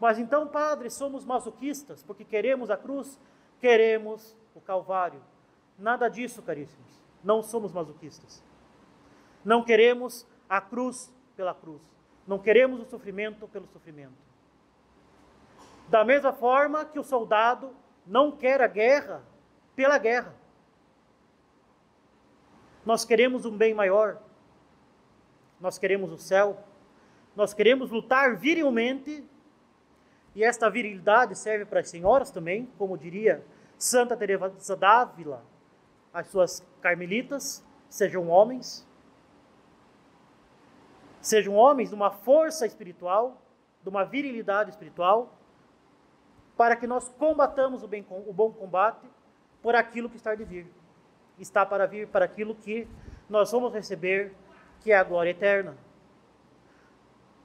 Mas 0.00 0.18
então, 0.18 0.48
padre, 0.48 0.88
somos 0.90 1.26
masoquistas 1.26 2.02
porque 2.02 2.24
queremos 2.24 2.70
a 2.70 2.76
cruz, 2.76 3.20
queremos 3.60 4.36
o 4.54 4.60
Calvário. 4.60 5.20
Nada 5.78 6.08
disso, 6.08 6.42
caríssimos. 6.42 7.00
Não 7.22 7.42
somos 7.42 7.72
masoquistas. 7.72 8.42
Não 9.44 9.62
queremos 9.62 10.26
a 10.48 10.60
cruz 10.60 11.12
pela 11.36 11.54
cruz. 11.54 11.80
Não 12.26 12.38
queremos 12.38 12.80
o 12.80 12.84
sofrimento 12.84 13.46
pelo 13.48 13.66
sofrimento. 13.68 14.30
Da 15.88 16.04
mesma 16.04 16.32
forma 16.32 16.84
que 16.84 16.98
o 16.98 17.04
soldado 17.04 17.74
não 18.06 18.32
quer 18.32 18.60
a 18.60 18.66
guerra 18.66 19.22
pela 19.74 19.98
guerra. 19.98 20.34
Nós 22.84 23.04
queremos 23.04 23.44
um 23.44 23.56
bem 23.56 23.74
maior. 23.74 24.20
Nós 25.60 25.78
queremos 25.78 26.12
o 26.12 26.18
céu. 26.18 26.62
Nós 27.36 27.54
queremos 27.54 27.90
lutar 27.90 28.36
virilmente 28.36 29.24
e 30.34 30.44
esta 30.44 30.70
virilidade 30.70 31.36
serve 31.36 31.64
para 31.64 31.80
as 31.80 31.88
senhoras 31.88 32.30
também, 32.30 32.66
como 32.78 32.96
diria 32.96 33.44
Santa 33.76 34.16
Teresa 34.16 34.76
d'Ávila, 34.76 35.44
as 36.12 36.28
suas 36.28 36.64
carmelitas, 36.80 37.64
sejam 37.88 38.28
homens. 38.28 38.86
Sejam 41.20 41.54
homens 41.54 41.88
de 41.88 41.94
uma 41.94 42.10
força 42.10 42.64
espiritual, 42.64 43.42
de 43.82 43.88
uma 43.88 44.04
virilidade 44.04 44.70
espiritual, 44.70 45.36
para 46.56 46.76
que 46.76 46.86
nós 46.86 47.08
combatamos 47.08 47.82
o, 47.82 47.88
bem, 47.88 48.06
o 48.08 48.32
bom 48.32 48.52
combate 48.52 49.06
por 49.62 49.74
aquilo 49.74 50.08
que 50.08 50.16
está 50.16 50.34
de 50.34 50.44
vir. 50.44 50.66
Está 51.38 51.64
para 51.66 51.86
vir 51.86 52.06
para 52.08 52.24
aquilo 52.24 52.54
que 52.54 52.86
nós 53.28 53.50
vamos 53.50 53.72
receber, 53.72 54.34
que 54.80 54.92
é 54.92 54.96
a 54.96 55.04
glória 55.04 55.30
eterna. 55.30 55.76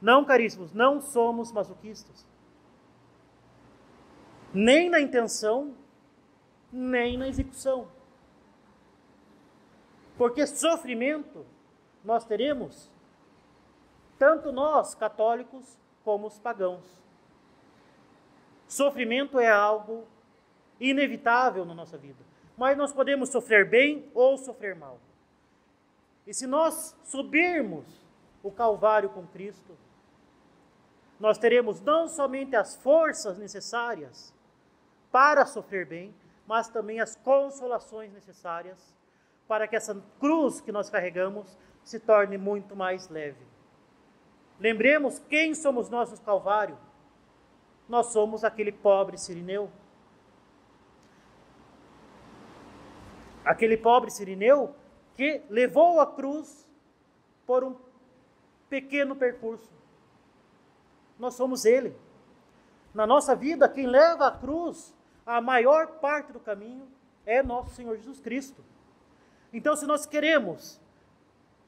Não, 0.01 0.23
caríssimos, 0.23 0.71
não 0.73 1.01
somos 1.01 1.51
masoquistas 1.51 2.25
nem 4.55 4.89
na 4.89 5.01
intenção, 5.01 5.75
nem 6.71 7.17
na 7.17 7.27
execução. 7.27 7.87
Porque 10.17 10.47
sofrimento 10.47 11.45
nós 12.03 12.23
teremos, 12.23 12.89
tanto 14.17 14.53
nós 14.53 14.95
católicos 14.95 15.77
como 16.05 16.27
os 16.27 16.39
pagãos. 16.39 16.85
Sofrimento 18.65 19.39
é 19.39 19.49
algo 19.49 20.07
inevitável 20.79 21.65
na 21.65 21.73
nossa 21.73 21.97
vida, 21.97 22.23
mas 22.57 22.77
nós 22.77 22.93
podemos 22.93 23.29
sofrer 23.29 23.69
bem 23.69 24.09
ou 24.13 24.37
sofrer 24.37 24.73
mal. 24.73 24.99
E 26.25 26.33
se 26.33 26.47
nós 26.47 26.97
subirmos 27.03 27.85
o 28.41 28.49
Calvário 28.49 29.09
com 29.09 29.27
Cristo, 29.27 29.77
nós 31.19 31.37
teremos 31.37 31.81
não 31.81 32.07
somente 32.07 32.55
as 32.55 32.75
forças 32.75 33.37
necessárias 33.37 34.34
para 35.15 35.45
sofrer 35.45 35.85
bem, 35.85 36.13
mas 36.45 36.67
também 36.67 36.99
as 36.99 37.15
consolações 37.15 38.11
necessárias 38.11 38.93
para 39.47 39.65
que 39.65 39.73
essa 39.73 39.95
cruz 40.19 40.59
que 40.59 40.73
nós 40.73 40.89
carregamos 40.89 41.57
se 41.85 42.01
torne 42.01 42.37
muito 42.37 42.75
mais 42.75 43.07
leve. 43.07 43.39
Lembremos 44.59 45.17
quem 45.17 45.55
somos 45.55 45.89
nós 45.89 46.11
no 46.11 46.19
Calvário. 46.19 46.77
Nós 47.87 48.07
somos 48.07 48.43
aquele 48.43 48.73
pobre 48.73 49.17
sirineu. 49.17 49.71
Aquele 53.45 53.77
pobre 53.77 54.11
sirineu 54.11 54.75
que 55.15 55.43
levou 55.49 56.01
a 56.01 56.07
cruz 56.07 56.67
por 57.47 57.63
um 57.63 57.77
pequeno 58.67 59.15
percurso. 59.15 59.71
Nós 61.17 61.35
somos 61.35 61.63
ele. 61.63 61.95
Na 62.93 63.07
nossa 63.07 63.33
vida, 63.33 63.69
quem 63.69 63.87
leva 63.87 64.27
a 64.27 64.31
cruz 64.31 64.93
a 65.25 65.41
maior 65.41 65.99
parte 65.99 66.31
do 66.31 66.39
caminho 66.39 66.87
é 67.25 67.41
nosso 67.41 67.71
Senhor 67.71 67.95
Jesus 67.97 68.19
Cristo. 68.19 68.63
Então, 69.51 69.75
se 69.75 69.85
nós 69.85 70.05
queremos 70.05 70.79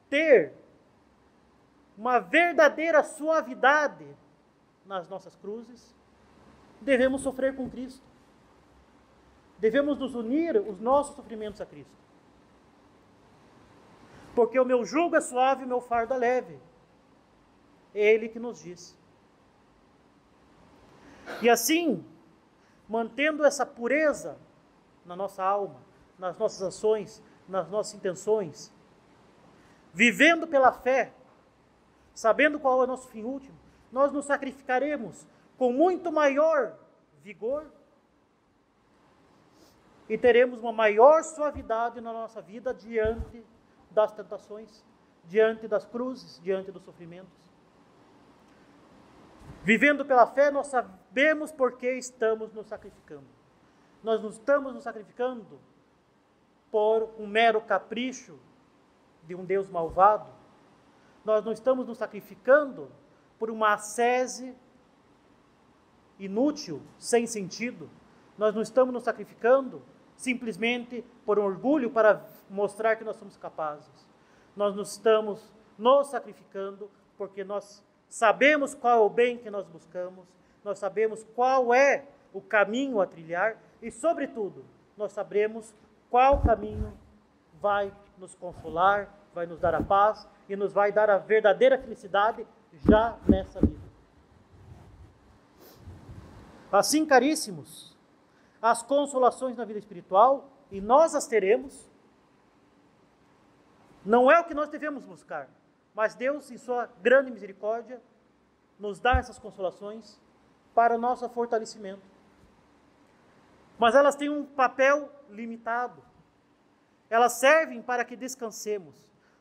ter 0.08 0.52
uma 1.96 2.20
verdadeira 2.20 3.02
suavidade 3.02 4.06
nas 4.86 5.08
nossas 5.08 5.34
cruzes, 5.36 5.94
devemos 6.80 7.22
sofrer 7.22 7.56
com 7.56 7.68
Cristo. 7.68 8.06
Devemos 9.58 9.98
nos 9.98 10.14
unir 10.14 10.56
os 10.56 10.78
nossos 10.80 11.16
sofrimentos 11.16 11.60
a 11.60 11.66
Cristo. 11.66 11.98
Porque 14.34 14.58
o 14.60 14.64
meu 14.64 14.84
jugo 14.84 15.16
é 15.16 15.20
suave 15.20 15.62
e 15.62 15.64
o 15.64 15.68
meu 15.68 15.80
fardo 15.80 16.14
é 16.14 16.16
leve. 16.16 16.60
É 17.92 18.14
Ele 18.14 18.28
que 18.28 18.38
nos 18.38 18.62
diz. 18.62 18.96
E 21.42 21.50
assim, 21.50 22.04
mantendo 22.88 23.44
essa 23.44 23.66
pureza 23.66 24.38
na 25.04 25.14
nossa 25.14 25.44
alma, 25.44 25.80
nas 26.18 26.36
nossas 26.38 26.62
ações, 26.62 27.22
nas 27.48 27.68
nossas 27.68 27.94
intenções, 27.94 28.72
vivendo 29.92 30.46
pela 30.46 30.72
fé, 30.72 31.12
sabendo 32.14 32.58
qual 32.58 32.80
é 32.80 32.84
o 32.84 32.86
nosso 32.86 33.08
fim 33.08 33.22
último, 33.22 33.56
nós 33.92 34.12
nos 34.12 34.24
sacrificaremos 34.24 35.26
com 35.56 35.72
muito 35.72 36.10
maior 36.12 36.74
vigor 37.22 37.66
e 40.08 40.16
teremos 40.16 40.60
uma 40.60 40.72
maior 40.72 41.22
suavidade 41.22 42.00
na 42.00 42.12
nossa 42.12 42.40
vida 42.40 42.72
diante 42.72 43.44
das 43.90 44.12
tentações, 44.12 44.84
diante 45.24 45.68
das 45.68 45.84
cruzes, 45.84 46.40
diante 46.42 46.72
dos 46.72 46.82
sofrimentos. 46.82 47.47
Vivendo 49.68 50.02
pela 50.02 50.26
fé, 50.26 50.50
nós 50.50 50.68
sabemos 50.68 51.52
por 51.52 51.72
que 51.72 51.92
estamos 51.98 52.50
nos 52.54 52.68
sacrificando. 52.68 53.26
Nós 54.02 54.22
não 54.22 54.30
estamos 54.30 54.72
nos 54.72 54.82
sacrificando 54.82 55.60
por 56.70 57.10
um 57.18 57.26
mero 57.26 57.60
capricho 57.60 58.38
de 59.24 59.34
um 59.34 59.44
Deus 59.44 59.68
malvado. 59.68 60.30
Nós 61.22 61.44
não 61.44 61.52
estamos 61.52 61.86
nos 61.86 61.98
sacrificando 61.98 62.90
por 63.38 63.50
uma 63.50 63.74
ascese 63.74 64.56
inútil, 66.18 66.80
sem 66.98 67.26
sentido. 67.26 67.90
Nós 68.38 68.54
não 68.54 68.62
estamos 68.62 68.94
nos 68.94 69.04
sacrificando 69.04 69.82
simplesmente 70.16 71.04
por 71.26 71.38
um 71.38 71.44
orgulho 71.44 71.90
para 71.90 72.26
mostrar 72.48 72.96
que 72.96 73.04
nós 73.04 73.16
somos 73.16 73.36
capazes. 73.36 74.08
Nós 74.56 74.74
não 74.74 74.82
estamos 74.82 75.52
nos 75.76 76.06
sacrificando 76.06 76.90
porque 77.18 77.44
nós 77.44 77.86
sabemos 78.08 78.74
qual 78.74 78.98
é 78.98 79.00
o 79.00 79.10
bem 79.10 79.38
que 79.38 79.50
nós 79.50 79.66
buscamos, 79.66 80.26
nós 80.64 80.78
sabemos 80.78 81.24
qual 81.34 81.74
é 81.74 82.04
o 82.32 82.40
caminho 82.40 83.00
a 83.00 83.06
trilhar 83.06 83.56
e, 83.80 83.90
sobretudo, 83.90 84.64
nós 84.96 85.12
sabemos 85.12 85.74
qual 86.10 86.40
caminho 86.42 86.92
vai 87.60 87.92
nos 88.16 88.34
consolar, 88.34 89.14
vai 89.34 89.46
nos 89.46 89.60
dar 89.60 89.74
a 89.74 89.82
paz 89.82 90.26
e 90.48 90.56
nos 90.56 90.72
vai 90.72 90.90
dar 90.90 91.10
a 91.10 91.18
verdadeira 91.18 91.78
felicidade 91.78 92.46
já 92.88 93.16
nessa 93.28 93.60
vida. 93.60 93.88
Assim, 96.70 97.06
caríssimos, 97.06 97.96
as 98.60 98.82
consolações 98.82 99.56
na 99.56 99.64
vida 99.64 99.78
espiritual, 99.78 100.50
e 100.70 100.80
nós 100.80 101.14
as 101.14 101.26
teremos, 101.26 101.88
não 104.04 104.30
é 104.30 104.38
o 104.38 104.44
que 104.44 104.54
nós 104.54 104.68
devemos 104.68 105.04
buscar, 105.04 105.48
mas 105.98 106.14
Deus, 106.14 106.48
em 106.48 106.56
Sua 106.56 106.88
grande 107.02 107.28
misericórdia, 107.28 108.00
nos 108.78 109.00
dá 109.00 109.16
essas 109.18 109.36
consolações 109.36 110.16
para 110.72 110.94
o 110.94 110.98
nosso 110.98 111.28
fortalecimento. 111.28 112.06
Mas 113.76 113.96
elas 113.96 114.14
têm 114.14 114.28
um 114.28 114.44
papel 114.44 115.10
limitado. 115.28 116.00
Elas 117.10 117.32
servem 117.32 117.82
para 117.82 118.04
que 118.04 118.14
descansemos, 118.14 118.94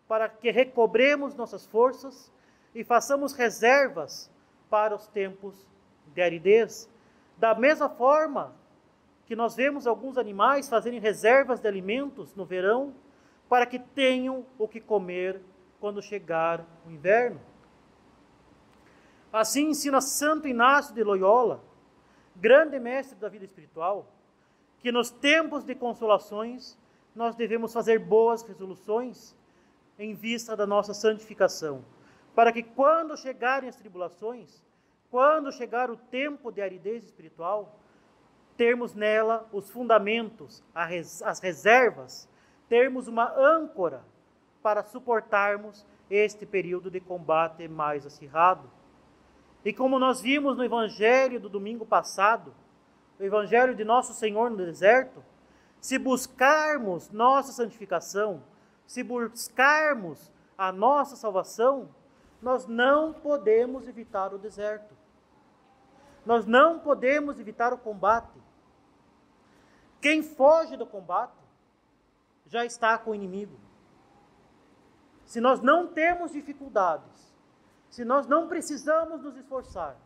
para 0.08 0.28
que 0.28 0.50
recobremos 0.50 1.36
nossas 1.36 1.64
forças 1.68 2.34
e 2.74 2.84
façamos 2.84 3.34
reservas 3.34 4.28
para 4.68 4.96
os 4.96 5.06
tempos 5.06 5.64
de 6.08 6.24
aridez. 6.24 6.90
Da 7.38 7.54
mesma 7.54 7.88
forma 7.88 8.52
que 9.28 9.36
nós 9.36 9.56
vemos 9.56 9.86
alguns 9.86 10.18
animais 10.18 10.68
fazerem 10.68 11.00
reservas 11.00 11.60
de 11.60 11.68
alimentos 11.68 12.34
no 12.34 12.46
verão, 12.46 12.96
para 13.48 13.68
que 13.68 13.78
tenham 13.78 14.44
o 14.58 14.68
que 14.68 14.82
comer 14.82 15.40
quando 15.80 16.02
chegar 16.02 16.66
o 16.86 16.92
inverno. 16.92 17.40
Assim 19.32 19.70
ensina 19.70 20.02
Santo 20.02 20.48
Inácio 20.48 20.94
de 20.94 21.04
Loyola, 21.04 21.64
grande 22.36 22.80
mestre 22.80 23.18
da 23.18 23.30
vida 23.30 23.46
espiritual, 23.46 24.08
que 24.80 24.92
nos 24.92 25.10
tempos 25.10 25.64
de 25.64 25.76
consolações 25.76 26.78
nós 27.16 27.36
devemos 27.36 27.74
fazer 27.74 28.00
boas 28.00 28.44
resoluções 28.44 29.36
em 29.98 30.14
vista 30.14 30.56
da 30.56 30.68
nossa 30.68 30.94
santificação, 30.94 31.84
para 32.36 32.52
que 32.52 32.62
quando 32.62 33.18
chegarem 33.18 33.68
as 33.68 33.76
tribulações, 33.76 34.64
quando 35.10 35.52
chegar 35.52 35.90
o 35.90 35.98
tempo 35.98 36.52
de 36.52 36.62
aridez 36.62 37.04
espiritual, 37.04 37.80
termos 38.56 38.94
nela 38.94 39.48
os 39.52 39.70
fundamentos, 39.70 40.64
as 40.74 41.40
reservas, 41.40 42.30
termos 42.68 43.08
uma 43.08 43.32
âncora 43.38 44.04
para 44.68 44.84
suportarmos 44.84 45.86
este 46.10 46.46
período 46.46 46.92
de 46.92 47.00
combate 47.00 47.70
mais 47.70 48.06
acirrado. 48.06 48.70
E 49.64 49.72
como 49.72 49.98
nós 49.98 50.20
vimos 50.20 50.58
no 50.58 50.64
evangelho 50.66 51.40
do 51.40 51.48
domingo 51.48 51.86
passado, 51.86 52.54
o 53.18 53.24
evangelho 53.24 53.74
de 53.74 53.86
nosso 53.86 54.14
Senhor 54.14 54.50
no 54.50 54.58
deserto, 54.58 55.24
se 55.80 55.98
buscarmos 55.98 57.10
nossa 57.12 57.54
santificação, 57.54 58.44
se 58.86 59.04
buscarmos 59.04 60.34
a 60.58 60.70
nossa 60.70 61.16
salvação, 61.16 61.88
nós 62.42 62.68
não 62.68 63.14
podemos 63.14 63.88
evitar 63.88 64.34
o 64.34 64.38
deserto. 64.38 64.94
Nós 66.26 66.46
não 66.46 66.78
podemos 66.78 67.40
evitar 67.40 67.72
o 67.72 67.78
combate. 67.78 68.38
Quem 70.02 70.22
foge 70.22 70.76
do 70.76 70.86
combate 70.86 71.40
já 72.46 72.66
está 72.66 72.98
com 72.98 73.12
o 73.12 73.16
inimigo. 73.16 73.67
Se 75.28 75.42
nós 75.42 75.60
não 75.60 75.88
temos 75.88 76.32
dificuldades, 76.32 77.36
se 77.90 78.06
nós 78.06 78.26
não 78.28 78.48
precisamos 78.48 79.22
nos 79.22 79.36
esforçar, 79.36 79.98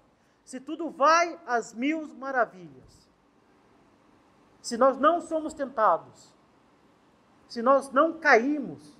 se 0.44 0.60
tudo 0.60 0.90
vai 0.90 1.40
às 1.46 1.76
mil 1.76 2.08
maravilhas, 2.16 3.08
se 4.64 4.76
nós 4.78 4.98
não 4.98 5.22
somos 5.22 5.54
tentados, 5.54 6.34
se 7.48 7.62
nós 7.62 7.92
não 7.92 8.20
caímos, 8.20 8.98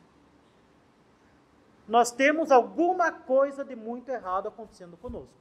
nós 1.88 2.12
temos 2.12 2.52
alguma 2.52 3.12
coisa 3.12 3.66
de 3.66 3.76
muito 3.76 4.10
errado 4.10 4.48
acontecendo 4.48 4.96
conosco. 4.98 5.34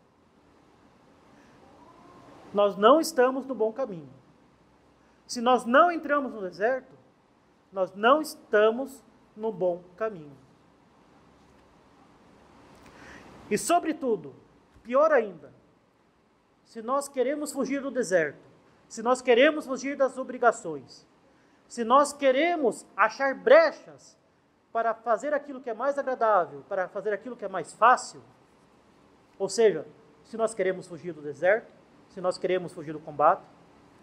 Nós 2.54 2.76
não 2.76 3.00
estamos 3.00 3.44
no 3.44 3.54
bom 3.54 3.70
caminho. 3.70 4.12
Se 5.26 5.42
nós 5.42 5.66
não 5.66 5.92
entramos 5.92 6.32
no 6.32 6.40
deserto, 6.40 6.94
nós 7.70 7.94
não 7.94 8.22
estamos 8.22 9.04
no 9.36 9.52
bom 9.52 9.84
caminho. 9.96 10.39
E, 13.50 13.58
sobretudo, 13.58 14.34
pior 14.82 15.12
ainda, 15.12 15.52
se 16.64 16.80
nós 16.80 17.08
queremos 17.08 17.52
fugir 17.52 17.82
do 17.82 17.90
deserto, 17.90 18.48
se 18.88 19.02
nós 19.02 19.20
queremos 19.20 19.66
fugir 19.66 19.96
das 19.96 20.16
obrigações, 20.16 21.06
se 21.68 21.84
nós 21.84 22.12
queremos 22.12 22.86
achar 22.96 23.34
brechas 23.34 24.16
para 24.72 24.94
fazer 24.94 25.34
aquilo 25.34 25.60
que 25.60 25.70
é 25.70 25.74
mais 25.74 25.98
agradável, 25.98 26.64
para 26.68 26.88
fazer 26.88 27.12
aquilo 27.12 27.36
que 27.36 27.44
é 27.44 27.48
mais 27.48 27.72
fácil, 27.72 28.22
ou 29.38 29.48
seja, 29.48 29.86
se 30.24 30.36
nós 30.36 30.54
queremos 30.54 30.86
fugir 30.86 31.12
do 31.12 31.20
deserto, 31.20 31.72
se 32.10 32.20
nós 32.20 32.38
queremos 32.38 32.72
fugir 32.72 32.92
do 32.92 33.00
combate. 33.00 33.42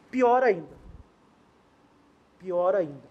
Pior 0.10 0.44
ainda. 0.44 0.76
Pior 2.40 2.76
ainda. 2.76 3.08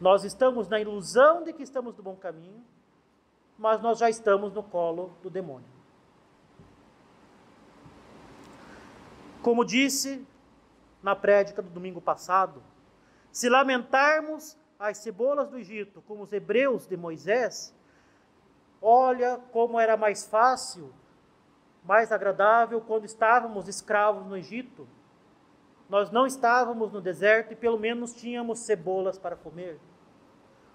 Nós 0.00 0.24
estamos 0.24 0.68
na 0.68 0.80
ilusão 0.80 1.42
de 1.42 1.52
que 1.52 1.62
estamos 1.62 1.96
no 1.96 2.02
bom 2.02 2.16
caminho, 2.16 2.64
mas 3.58 3.80
nós 3.80 3.98
já 3.98 4.10
estamos 4.10 4.52
no 4.52 4.62
colo 4.62 5.12
do 5.22 5.30
demônio. 5.30 5.68
Como 9.42 9.64
disse 9.64 10.26
na 11.02 11.14
prédica 11.14 11.60
do 11.60 11.68
domingo 11.68 12.00
passado, 12.00 12.62
se 13.30 13.48
lamentarmos 13.48 14.56
as 14.78 14.98
cebolas 14.98 15.48
do 15.48 15.58
Egito 15.58 16.02
como 16.02 16.22
os 16.22 16.32
hebreus 16.32 16.86
de 16.86 16.96
Moisés, 16.96 17.74
olha 18.80 19.38
como 19.52 19.78
era 19.78 19.96
mais 19.96 20.26
fácil, 20.26 20.92
mais 21.84 22.10
agradável 22.10 22.80
quando 22.80 23.04
estávamos 23.04 23.68
escravos 23.68 24.26
no 24.26 24.36
Egito. 24.36 24.88
Nós 25.88 26.10
não 26.10 26.26
estávamos 26.26 26.92
no 26.92 27.00
deserto 27.00 27.52
e 27.52 27.56
pelo 27.56 27.78
menos 27.78 28.14
tínhamos 28.14 28.60
cebolas 28.60 29.18
para 29.18 29.36
comer. 29.36 29.78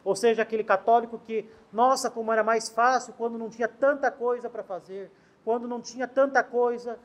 Ou 0.04 0.16
seja, 0.16 0.42
aquele 0.42 0.64
católico 0.64 1.20
que, 1.20 1.50
nossa, 1.72 2.10
como 2.10 2.32
era 2.32 2.44
mais 2.44 2.70
fácil 2.70 3.14
quando 3.14 3.38
não 3.38 3.50
tinha 3.50 3.68
tanta 3.68 4.10
coisa 4.10 4.50
para 4.50 4.64
fazer, 4.64 5.12
quando 5.44 5.68
não 5.68 5.82
tinha 5.82 6.08
tanta 6.08 6.44
coisa 6.44 6.98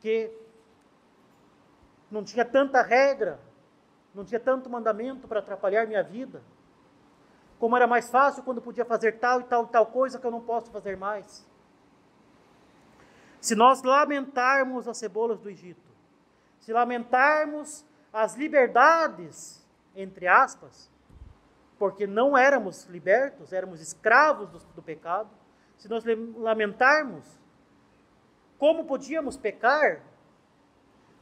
que 0.00 0.30
não 2.10 2.24
tinha 2.24 2.44
tanta 2.44 2.82
regra, 2.82 3.40
não 4.14 4.24
tinha 4.24 4.40
tanto 4.40 4.68
mandamento 4.68 5.28
para 5.28 5.40
atrapalhar 5.40 5.86
minha 5.86 6.02
vida. 6.02 6.42
Como 7.58 7.76
era 7.76 7.86
mais 7.86 8.10
fácil 8.10 8.42
quando 8.42 8.60
podia 8.60 8.84
fazer 8.84 9.18
tal 9.18 9.40
e 9.40 9.44
tal 9.44 9.64
e 9.64 9.68
tal 9.68 9.86
coisa 9.86 10.18
que 10.18 10.26
eu 10.26 10.30
não 10.30 10.40
posso 10.40 10.70
fazer 10.70 10.96
mais. 10.96 11.46
Se 13.40 13.54
nós 13.54 13.82
lamentarmos 13.82 14.88
as 14.88 14.98
cebolas 14.98 15.38
do 15.38 15.48
Egito, 15.48 15.90
se 16.58 16.72
lamentarmos 16.72 17.84
as 18.12 18.34
liberdades, 18.34 19.66
entre 19.94 20.26
aspas, 20.26 20.89
porque 21.80 22.06
não 22.06 22.36
éramos 22.36 22.84
libertos, 22.84 23.54
éramos 23.54 23.80
escravos 23.80 24.50
do, 24.50 24.58
do 24.74 24.82
pecado, 24.82 25.30
se 25.78 25.88
nós 25.88 26.04
lamentarmos 26.36 27.24
como 28.58 28.84
podíamos 28.84 29.38
pecar, 29.38 30.02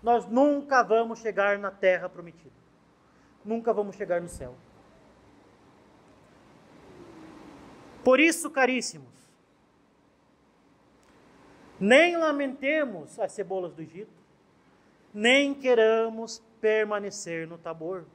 nós 0.02 0.26
nunca 0.26 0.82
vamos 0.82 1.20
chegar 1.20 1.60
na 1.60 1.70
terra 1.70 2.08
prometida. 2.08 2.56
Nunca 3.44 3.72
vamos 3.72 3.94
chegar 3.94 4.20
no 4.20 4.28
céu. 4.28 4.56
Por 8.02 8.18
isso, 8.18 8.50
caríssimos, 8.50 9.14
nem 11.78 12.16
lamentemos 12.16 13.16
as 13.20 13.30
cebolas 13.30 13.72
do 13.74 13.82
Egito, 13.82 14.10
nem 15.14 15.54
queramos 15.54 16.42
permanecer 16.60 17.46
no 17.46 17.58
Tabor. 17.58 18.06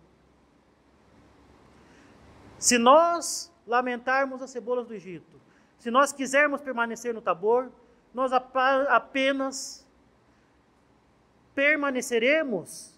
Se 2.63 2.77
nós 2.77 3.53
lamentarmos 3.67 4.41
as 4.41 4.49
cebolas 4.49 4.87
do 4.87 4.93
Egito, 4.93 5.37
se 5.77 5.91
nós 5.91 6.13
quisermos 6.13 6.61
permanecer 6.61 7.13
no 7.13 7.21
Tabor, 7.21 7.69
nós 8.13 8.31
apenas 8.31 9.85
permaneceremos 11.53 12.97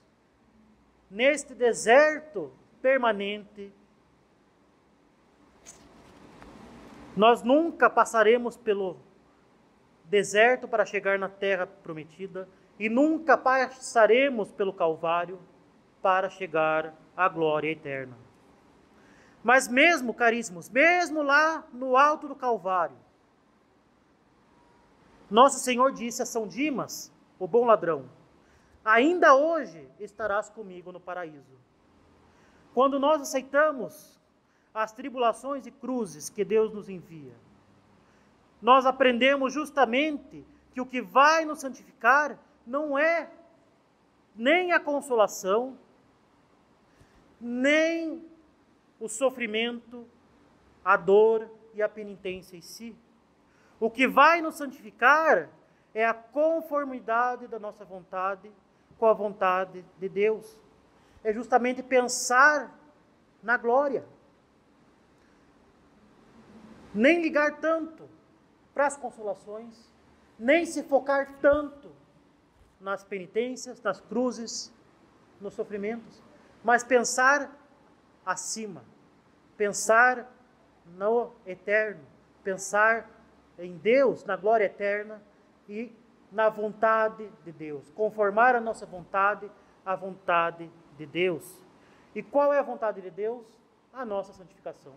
neste 1.09 1.55
deserto 1.55 2.51
permanente. 2.79 3.73
Nós 7.17 7.41
nunca 7.41 7.89
passaremos 7.89 8.55
pelo 8.55 8.97
deserto 10.03 10.67
para 10.67 10.85
chegar 10.85 11.17
na 11.17 11.27
terra 11.27 11.65
prometida 11.65 12.47
e 12.77 12.87
nunca 12.87 13.35
passaremos 13.35 14.51
pelo 14.51 14.71
Calvário 14.71 15.39
para 16.03 16.29
chegar 16.29 16.93
à 17.17 17.27
glória 17.27 17.71
eterna. 17.71 18.24
Mas 19.45 19.67
mesmo, 19.67 20.11
caríssimos, 20.11 20.67
mesmo 20.69 21.21
lá 21.21 21.63
no 21.71 21.95
alto 21.95 22.27
do 22.27 22.35
Calvário, 22.35 22.97
nosso 25.29 25.59
Senhor 25.59 25.91
disse 25.91 26.23
a 26.23 26.25
São 26.25 26.47
Dimas, 26.47 27.13
o 27.37 27.47
bom 27.47 27.63
ladrão: 27.63 28.09
ainda 28.83 29.35
hoje 29.35 29.87
estarás 29.99 30.49
comigo 30.49 30.91
no 30.91 30.99
paraíso. 30.99 31.59
Quando 32.73 32.99
nós 32.99 33.21
aceitamos 33.21 34.19
as 34.73 34.91
tribulações 34.91 35.67
e 35.67 35.71
cruzes 35.71 36.27
que 36.27 36.43
Deus 36.43 36.73
nos 36.73 36.89
envia, 36.89 37.35
nós 38.59 38.83
aprendemos 38.83 39.53
justamente 39.53 40.43
que 40.73 40.81
o 40.81 40.87
que 40.87 41.03
vai 41.03 41.45
nos 41.45 41.59
santificar 41.59 42.35
não 42.65 42.97
é 42.97 43.29
nem 44.35 44.71
a 44.71 44.79
consolação, 44.79 45.77
nem 47.39 48.33
o 48.99 49.07
sofrimento, 49.07 50.07
a 50.83 50.95
dor 50.95 51.49
e 51.73 51.81
a 51.81 51.89
penitência 51.89 52.55
em 52.55 52.61
si. 52.61 52.95
O 53.79 53.89
que 53.89 54.07
vai 54.07 54.41
nos 54.41 54.55
santificar 54.55 55.49
é 55.93 56.05
a 56.05 56.13
conformidade 56.13 57.47
da 57.47 57.59
nossa 57.59 57.83
vontade 57.83 58.51
com 58.97 59.05
a 59.05 59.13
vontade 59.13 59.83
de 59.99 60.09
Deus. 60.09 60.59
É 61.23 61.33
justamente 61.33 61.83
pensar 61.83 62.77
na 63.41 63.57
glória. 63.57 64.05
Nem 66.93 67.21
ligar 67.21 67.59
tanto 67.59 68.07
para 68.73 68.87
as 68.87 68.97
consolações, 68.97 69.91
nem 70.39 70.65
se 70.65 70.83
focar 70.83 71.39
tanto 71.41 71.91
nas 72.79 73.03
penitências, 73.03 73.81
nas 73.81 73.99
cruzes, 73.99 74.73
nos 75.39 75.53
sofrimentos, 75.53 76.21
mas 76.63 76.83
pensar 76.83 77.51
acima, 78.25 78.83
pensar 79.55 80.31
no 80.97 81.31
eterno, 81.45 82.01
pensar 82.43 83.09
em 83.57 83.77
Deus, 83.77 84.23
na 84.25 84.35
glória 84.35 84.65
eterna 84.65 85.21
e 85.67 85.95
na 86.31 86.49
vontade 86.49 87.29
de 87.43 87.51
Deus, 87.51 87.89
conformar 87.91 88.55
a 88.55 88.59
nossa 88.59 88.85
vontade 88.85 89.49
à 89.85 89.95
vontade 89.95 90.69
de 90.97 91.05
Deus. 91.05 91.63
E 92.13 92.21
qual 92.23 92.53
é 92.53 92.59
a 92.59 92.63
vontade 92.63 93.01
de 93.01 93.09
Deus? 93.09 93.45
A 93.93 94.03
nossa 94.05 94.33
santificação. 94.33 94.93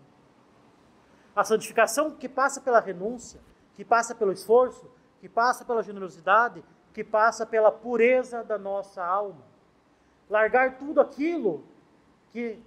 A 1.35 1.43
santificação 1.43 2.11
que 2.11 2.27
passa 2.27 2.59
pela 2.59 2.79
renúncia, 2.79 3.39
que 3.75 3.85
passa 3.85 4.13
pelo 4.13 4.31
esforço, 4.31 4.89
que 5.21 5.29
passa 5.29 5.63
pela 5.63 5.83
generosidade, 5.83 6.63
que 6.93 7.03
passa 7.03 7.45
pela 7.45 7.71
pureza 7.71 8.43
da 8.43 8.57
nossa 8.57 9.03
alma. 9.03 9.43
Largar 10.29 10.77
tudo 10.77 10.99
aquilo 10.99 11.63
que 12.31 12.61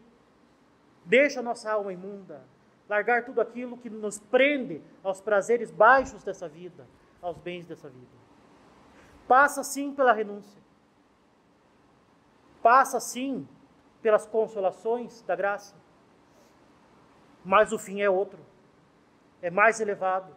deixa 1.05 1.41
a 1.41 1.43
nossa 1.43 1.71
alma 1.71 1.93
imunda, 1.93 2.45
largar 2.89 3.25
tudo 3.25 3.41
aquilo 3.41 3.77
que 3.77 3.89
nos 3.89 4.19
prende 4.19 4.83
aos 5.03 5.21
prazeres 5.21 5.71
baixos 5.71 6.23
dessa 6.23 6.49
vida, 6.49 6.87
aos 7.21 7.39
bens 7.39 7.67
dessa 7.67 7.89
vida. 7.89 8.23
Passa 9.27 9.63
sim 9.63 9.95
pela 9.95 10.13
renúncia. 10.13 10.61
Passa 12.63 13.01
sim 13.01 13.49
pelas 14.01 14.27
consolações 14.27 15.23
da 15.23 15.35
graça. 15.35 15.75
Mas 17.45 17.73
o 17.73 17.79
fim 17.79 18.01
é 18.01 18.11
outro. 18.11 18.41
É 19.41 19.51
mais 19.51 19.81
elevado. 19.81 20.35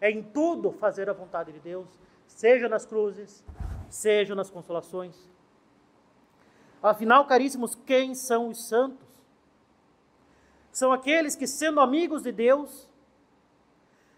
É 0.00 0.10
em 0.10 0.22
tudo 0.22 0.72
fazer 0.72 1.08
a 1.08 1.12
vontade 1.12 1.52
de 1.52 1.60
Deus, 1.60 1.88
seja 2.26 2.68
nas 2.68 2.84
cruzes, 2.84 3.44
seja 3.88 4.34
nas 4.34 4.50
consolações. 4.50 5.30
Afinal, 6.82 7.24
caríssimos, 7.26 7.76
quem 7.76 8.12
são 8.12 8.48
os 8.48 8.68
santos? 8.68 9.11
São 10.72 10.90
aqueles 10.90 11.36
que, 11.36 11.46
sendo 11.46 11.80
amigos 11.80 12.22
de 12.22 12.32
Deus, 12.32 12.88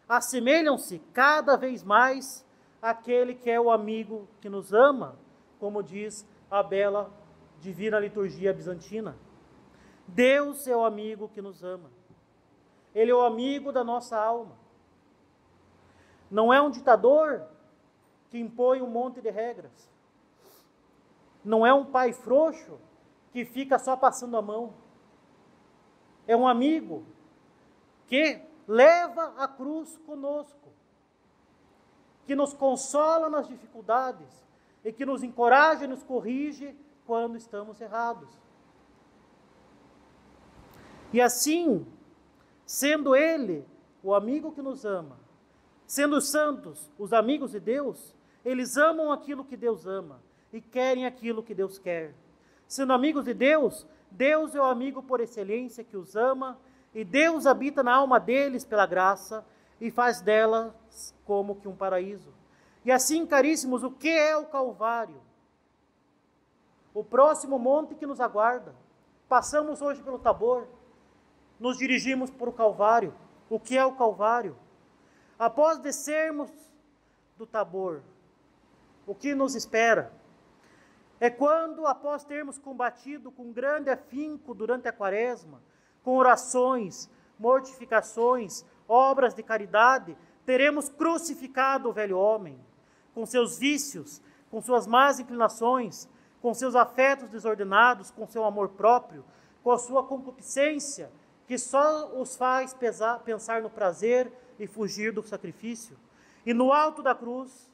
assemelham-se 0.08 1.00
cada 1.12 1.56
vez 1.56 1.82
mais 1.82 2.46
aquele 2.80 3.34
que 3.34 3.50
é 3.50 3.60
o 3.60 3.70
amigo 3.70 4.28
que 4.40 4.48
nos 4.48 4.72
ama, 4.72 5.18
como 5.58 5.82
diz 5.82 6.26
a 6.48 6.62
bela 6.62 7.12
divina 7.60 7.98
liturgia 7.98 8.52
bizantina. 8.52 9.16
Deus 10.06 10.66
é 10.68 10.76
o 10.76 10.84
amigo 10.84 11.28
que 11.28 11.42
nos 11.42 11.64
ama. 11.64 11.90
Ele 12.94 13.10
é 13.10 13.14
o 13.14 13.22
amigo 13.22 13.72
da 13.72 13.82
nossa 13.82 14.16
alma. 14.16 14.56
Não 16.30 16.52
é 16.52 16.62
um 16.62 16.70
ditador 16.70 17.42
que 18.30 18.38
impõe 18.38 18.80
um 18.80 18.88
monte 18.88 19.20
de 19.20 19.30
regras. 19.30 19.90
Não 21.44 21.66
é 21.66 21.74
um 21.74 21.84
pai 21.84 22.12
frouxo 22.12 22.78
que 23.32 23.44
fica 23.44 23.78
só 23.78 23.96
passando 23.96 24.36
a 24.36 24.42
mão. 24.42 24.74
É 26.26 26.36
um 26.36 26.46
amigo 26.46 27.04
que 28.06 28.40
leva 28.66 29.34
a 29.36 29.46
cruz 29.46 29.98
conosco 30.06 30.64
que 32.26 32.34
nos 32.34 32.52
consola 32.52 33.28
nas 33.28 33.46
dificuldades 33.46 34.28
e 34.84 34.92
que 34.92 35.04
nos 35.04 35.22
encoraja 35.22 35.84
e 35.84 35.88
nos 35.88 36.02
corrige 36.02 36.74
quando 37.06 37.36
estamos 37.36 37.80
errados. 37.80 38.28
E 41.12 41.20
assim, 41.20 41.86
sendo 42.66 43.14
Ele 43.14 43.64
o 44.02 44.14
amigo 44.14 44.52
que 44.52 44.62
nos 44.62 44.84
ama, 44.84 45.18
sendo 45.86 46.16
os 46.16 46.28
santos 46.28 46.90
os 46.98 47.12
amigos 47.12 47.52
de 47.52 47.60
Deus, 47.60 48.14
eles 48.44 48.76
amam 48.76 49.12
aquilo 49.12 49.44
que 49.44 49.56
Deus 49.56 49.86
ama 49.86 50.20
e 50.52 50.60
querem 50.60 51.06
aquilo 51.06 51.42
que 51.42 51.54
Deus 51.54 51.78
quer. 51.78 52.14
Sendo 52.66 52.92
amigos 52.92 53.24
de 53.24 53.34
Deus, 53.34 53.86
Deus 54.14 54.54
é 54.54 54.60
o 54.60 54.64
amigo 54.64 55.02
por 55.02 55.20
excelência 55.20 55.82
que 55.82 55.96
os 55.96 56.14
ama 56.14 56.56
e 56.94 57.04
Deus 57.04 57.46
habita 57.46 57.82
na 57.82 57.96
alma 57.96 58.20
deles 58.20 58.64
pela 58.64 58.86
graça 58.86 59.44
e 59.80 59.90
faz 59.90 60.20
delas 60.20 60.72
como 61.24 61.56
que 61.56 61.66
um 61.66 61.74
paraíso. 61.74 62.32
E 62.84 62.92
assim, 62.92 63.26
caríssimos, 63.26 63.82
o 63.82 63.90
que 63.90 64.08
é 64.08 64.36
o 64.36 64.46
Calvário? 64.46 65.20
O 66.94 67.02
próximo 67.02 67.58
monte 67.58 67.96
que 67.96 68.06
nos 68.06 68.20
aguarda. 68.20 68.72
Passamos 69.28 69.82
hoje 69.82 70.00
pelo 70.00 70.18
Tabor, 70.18 70.68
nos 71.58 71.78
dirigimos 71.78 72.30
para 72.30 72.48
o 72.48 72.52
Calvário. 72.52 73.12
O 73.50 73.58
que 73.58 73.76
é 73.76 73.84
o 73.84 73.96
Calvário? 73.96 74.56
Após 75.36 75.78
descermos 75.78 76.50
do 77.36 77.46
Tabor, 77.46 78.00
o 79.08 79.14
que 79.14 79.34
nos 79.34 79.56
espera? 79.56 80.12
É 81.20 81.30
quando, 81.30 81.86
após 81.86 82.24
termos 82.24 82.58
combatido 82.58 83.30
com 83.30 83.52
grande 83.52 83.90
afinco 83.90 84.54
durante 84.54 84.88
a 84.88 84.92
quaresma, 84.92 85.62
com 86.02 86.16
orações, 86.16 87.08
mortificações, 87.38 88.64
obras 88.88 89.34
de 89.34 89.42
caridade, 89.42 90.16
teremos 90.44 90.88
crucificado 90.88 91.88
o 91.88 91.92
velho 91.92 92.18
homem, 92.18 92.58
com 93.14 93.24
seus 93.24 93.58
vícios, 93.58 94.20
com 94.50 94.60
suas 94.60 94.86
más 94.86 95.18
inclinações, 95.18 96.08
com 96.42 96.52
seus 96.52 96.74
afetos 96.74 97.28
desordenados, 97.28 98.10
com 98.10 98.26
seu 98.26 98.44
amor 98.44 98.70
próprio, 98.70 99.24
com 99.62 99.70
a 99.70 99.78
sua 99.78 100.04
concupiscência, 100.04 101.10
que 101.46 101.56
só 101.56 102.20
os 102.20 102.36
faz 102.36 102.74
pesar, 102.74 103.20
pensar 103.20 103.62
no 103.62 103.70
prazer 103.70 104.30
e 104.58 104.66
fugir 104.66 105.12
do 105.12 105.22
sacrifício. 105.22 105.96
E 106.44 106.52
no 106.52 106.72
alto 106.72 107.02
da 107.02 107.14
cruz, 107.14 107.70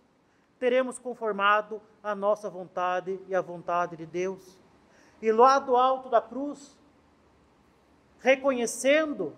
teremos 0.60 0.98
conformado 0.98 1.80
a 2.02 2.14
nossa 2.14 2.50
vontade 2.50 3.18
e 3.26 3.34
a 3.34 3.40
vontade 3.40 3.96
de 3.96 4.04
Deus. 4.04 4.58
E 5.20 5.32
lá 5.32 5.58
do 5.58 5.74
alto 5.74 6.10
da 6.10 6.20
cruz, 6.20 6.78
reconhecendo 8.18 9.34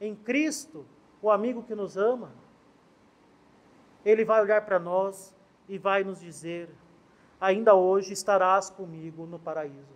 em 0.00 0.14
Cristo 0.14 0.84
o 1.22 1.30
amigo 1.30 1.62
que 1.62 1.74
nos 1.74 1.96
ama, 1.96 2.32
ele 4.04 4.24
vai 4.24 4.42
olhar 4.42 4.66
para 4.66 4.80
nós 4.80 5.32
e 5.68 5.78
vai 5.78 6.02
nos 6.02 6.20
dizer: 6.20 6.68
ainda 7.40 7.74
hoje 7.74 8.12
estarás 8.12 8.68
comigo 8.68 9.26
no 9.26 9.38
paraíso. 9.38 9.94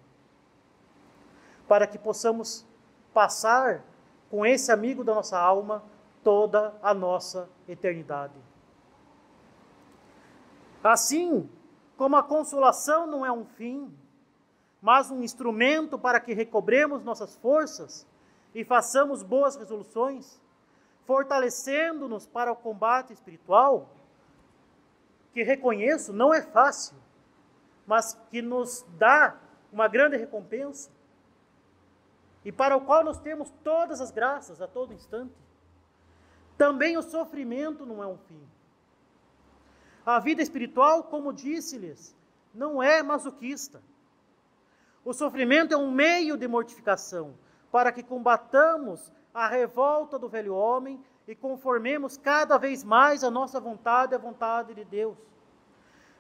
Para 1.67 1.87
que 1.87 1.99
possamos 1.99 2.65
passar 3.13 3.85
com 4.31 4.47
esse 4.47 4.71
amigo 4.71 5.03
da 5.03 5.15
nossa 5.15 5.39
alma 5.39 5.83
toda 6.23 6.75
a 6.81 6.95
nossa 6.95 7.49
eternidade. 7.67 8.35
Assim, 10.83 11.49
como 11.97 12.17
a 12.17 12.23
consolação 12.23 13.07
não 13.07 13.25
é 13.27 13.33
um 13.33 13.45
fim, 13.45 13.93
mas 14.81 15.11
um 15.11 15.23
instrumento 15.23 15.99
para 15.99 16.21
que 16.21 16.33
recobremos 16.33 17.03
nossas 17.03 17.37
forças 17.37 18.07
e 18.55 18.65
façamos 18.65 19.23
boas 19.23 19.57
resoluções, 19.57 20.41
fortalecendo-nos 21.05 22.27
para 22.27 22.53
o 22.53 22.57
combate 22.57 23.13
espiritual, 23.13 23.89
que 25.33 25.43
reconheço 25.43 26.13
não 26.13 26.33
é 26.33 26.43
fácil, 26.43 26.97
mas 27.87 28.15
que 28.31 28.41
nos 28.41 28.85
dá 28.97 29.37
uma 29.73 29.89
grande 29.89 30.17
recompensa 30.17 30.91
e 32.45 32.53
para 32.53 32.77
o 32.77 32.81
qual 32.81 33.05
nós 33.05 33.19
temos 33.19 33.51
todas 33.63 34.01
as 34.01 34.11
graças 34.11 34.63
a 34.63 34.67
todo 34.67 34.95
instante. 34.95 35.35
Também 36.57 36.97
o 36.97 37.03
sofrimento 37.03 37.85
não 37.85 38.03
é 38.03 38.07
um 38.07 38.17
fim. 38.17 38.41
A 40.09 40.19
vida 40.19 40.41
espiritual, 40.41 41.03
como 41.03 41.35
disse-lhes, 41.35 42.17
não 42.55 42.83
é 42.83 43.03
masoquista. 43.03 43.83
O 45.05 45.13
sofrimento 45.13 45.75
é 45.75 45.77
um 45.77 45.91
meio 45.91 46.35
de 46.35 46.49
mortificação 46.49 47.35
para 47.71 47.93
que 47.93 48.03
combatamos 48.03 49.13
a 49.35 49.47
revolta 49.47 50.19
do 50.19 50.27
velho 50.27 50.55
homem 50.55 50.99
e 51.27 51.35
conformemos 51.35 52.17
cada 52.17 52.57
vez 52.57 52.83
mais 52.83 53.23
a 53.23 53.31
nossa 53.31 53.61
vontade 53.61 54.15
à 54.15 54.19
vontade 54.19 54.73
de 54.73 54.83
Deus. 54.83 55.19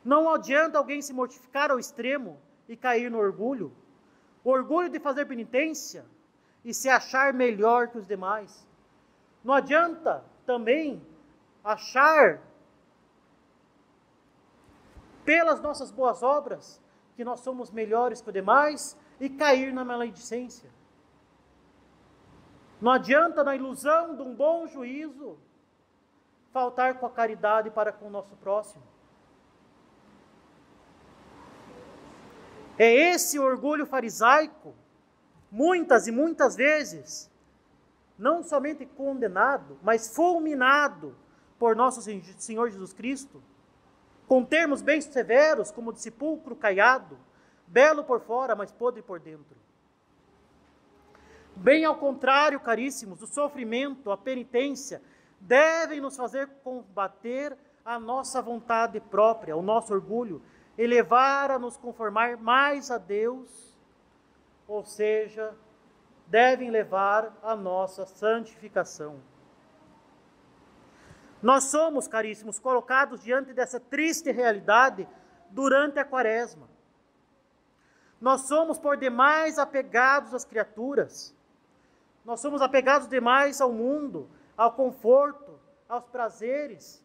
Não 0.05 0.29
adianta 0.29 0.77
alguém 0.77 1.01
se 1.01 1.15
mortificar 1.15 1.71
ao 1.71 1.79
extremo 1.79 2.39
e 2.69 2.77
cair 2.77 3.11
no 3.11 3.17
orgulho, 3.17 3.73
orgulho 4.45 4.91
de 4.91 5.01
fazer 5.01 5.25
penitência 5.25 6.05
e 6.63 6.75
se 6.75 6.91
achar 6.91 7.33
melhor 7.33 7.89
que 7.89 7.97
os 7.97 8.07
demais. 8.07 8.69
Não 9.43 9.55
adianta 9.55 10.23
também 10.45 11.01
achar 11.65 12.39
pelas 15.29 15.61
nossas 15.61 15.91
boas 15.91 16.23
obras 16.23 16.81
que 17.15 17.23
nós 17.23 17.41
somos 17.41 17.71
melhores 17.71 18.23
que 18.23 18.31
os 18.31 18.33
demais 18.33 18.97
e 19.21 19.29
cair 19.29 19.75
na 19.75 19.85
maledicência. 19.85 20.71
Não 22.81 22.93
adianta, 22.93 23.45
na 23.45 23.55
ilusão 23.55 24.17
de 24.17 24.23
um 24.23 24.35
bom 24.35 24.67
juízo, 24.67 25.37
faltar 26.51 26.99
com 26.99 27.05
a 27.05 27.11
caridade 27.11 27.71
para 27.71 27.93
com 27.93 28.07
o 28.07 28.11
nosso 28.11 28.35
próximo. 28.37 28.83
É 32.79 32.91
esse 32.91 33.39
orgulho 33.39 33.85
farisaico, 33.85 34.75
muitas 35.53 36.07
e 36.07 36.11
muitas 36.11 36.57
vezes, 36.57 37.31
não 38.19 38.43
somente 38.43 38.87
condenado, 38.87 39.79
mas 39.83 40.09
fulminado 40.09 41.15
por 41.59 41.77
nosso 41.77 42.01
Senhor 42.01 42.71
Jesus 42.71 42.95
Cristo, 42.95 43.43
com 44.29 44.45
termos 44.45 44.83
bem 44.83 45.01
severos, 45.01 45.71
como 45.71 45.93
de 45.93 46.03
sepulcro 46.03 46.55
caiado, 46.55 47.19
belo 47.67 48.05
por 48.05 48.21
fora, 48.21 48.55
mas 48.55 48.71
podre 48.71 49.01
por 49.01 49.19
dentro. 49.19 49.57
Bem 51.57 51.85
ao 51.85 51.97
contrário, 51.97 52.61
caríssimos, 52.61 53.23
o 53.23 53.27
sofrimento, 53.27 54.11
a 54.11 54.17
penitência, 54.19 55.03
devem 55.41 56.01
nos 56.01 56.15
fazer 56.15 56.47
combater 56.63 57.57
a 57.85 57.99
nossa 57.99 58.43
vontade 58.43 59.01
própria, 59.01 59.57
o 59.57 59.63
nosso 59.63 59.95
orgulho, 59.95 60.43
e 60.77 60.87
levar 60.87 61.51
a 61.51 61.59
nos 61.59 61.77
conformar 61.77 62.37
mais 62.37 62.91
a 62.91 62.99
Deus, 62.99 63.75
ou 64.69 64.85
seja, 64.85 65.57
devem 66.27 66.71
levar 66.71 67.37
a 67.43 67.57
nossa 67.57 68.05
santificação. 68.05 69.17
Nós 71.43 71.65
somos, 71.65 72.09
caríssimos, 72.09 72.59
colocados 72.59 73.23
diante 73.23 73.53
dessa 73.53 73.79
triste 73.79 74.31
realidade 74.33 75.09
durante 75.51 75.99
a 75.99 76.05
quaresma. 76.05 76.69
Nós 78.21 78.43
somos 78.43 78.79
por 78.79 78.97
demais 78.97 79.59
apegados 79.59 80.35
às 80.35 80.45
criaturas. 80.45 81.35
Nós 82.25 82.41
somos 82.41 82.61
apegados 82.61 83.09
demais 83.09 83.61
ao 83.61 83.73
mundo, 83.73 84.29
ao 84.57 84.73
conforto, 84.73 85.59
aos 85.89 86.05
prazeres, 86.07 87.03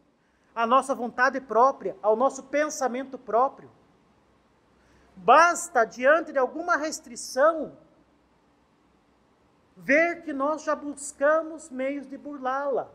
à 0.55 0.65
nossa 0.65 0.95
vontade 0.95 1.39
própria, 1.39 1.95
ao 2.01 2.15
nosso 2.15 2.43
pensamento 2.43 3.17
próprio. 3.17 3.69
Basta, 5.15 5.85
diante 5.85 6.31
de 6.31 6.39
alguma 6.39 6.75
restrição, 6.75 7.77
ver 9.77 10.23
que 10.23 10.33
nós 10.33 10.63
já 10.63 10.75
buscamos 10.75 11.69
meios 11.69 12.07
de 12.07 12.17
burlá-la. 12.17 12.89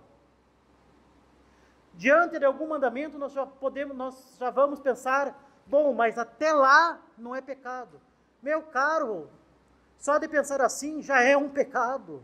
Diante 1.99 2.39
de 2.39 2.45
algum 2.45 2.69
mandamento, 2.69 3.19
nós 3.19 3.33
já 3.33 3.45
podemos, 3.45 3.97
nós 3.97 4.37
já 4.39 4.51
vamos 4.51 4.79
pensar, 4.79 5.37
bom, 5.67 5.93
mas 5.93 6.17
até 6.17 6.53
lá 6.53 7.03
não 7.19 7.35
é 7.35 7.41
pecado. 7.41 8.01
Meu 8.41 8.63
caro, 8.63 9.29
só 9.99 10.17
de 10.17 10.29
pensar 10.29 10.61
assim 10.61 11.03
já 11.03 11.21
é 11.21 11.37
um 11.37 11.49
pecado. 11.49 12.23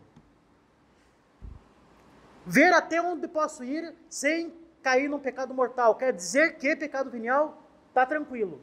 Ver 2.47 2.73
até 2.73 3.03
onde 3.03 3.27
posso 3.27 3.65
ir 3.65 3.93
sem 4.09 4.55
cair 4.81 5.09
num 5.09 5.19
pecado 5.19 5.53
mortal. 5.53 5.97
Quer 5.97 6.13
dizer 6.13 6.57
que 6.57 6.77
pecado 6.77 7.11
venial 7.11 7.61
está 7.89 8.07
tranquilo. 8.07 8.63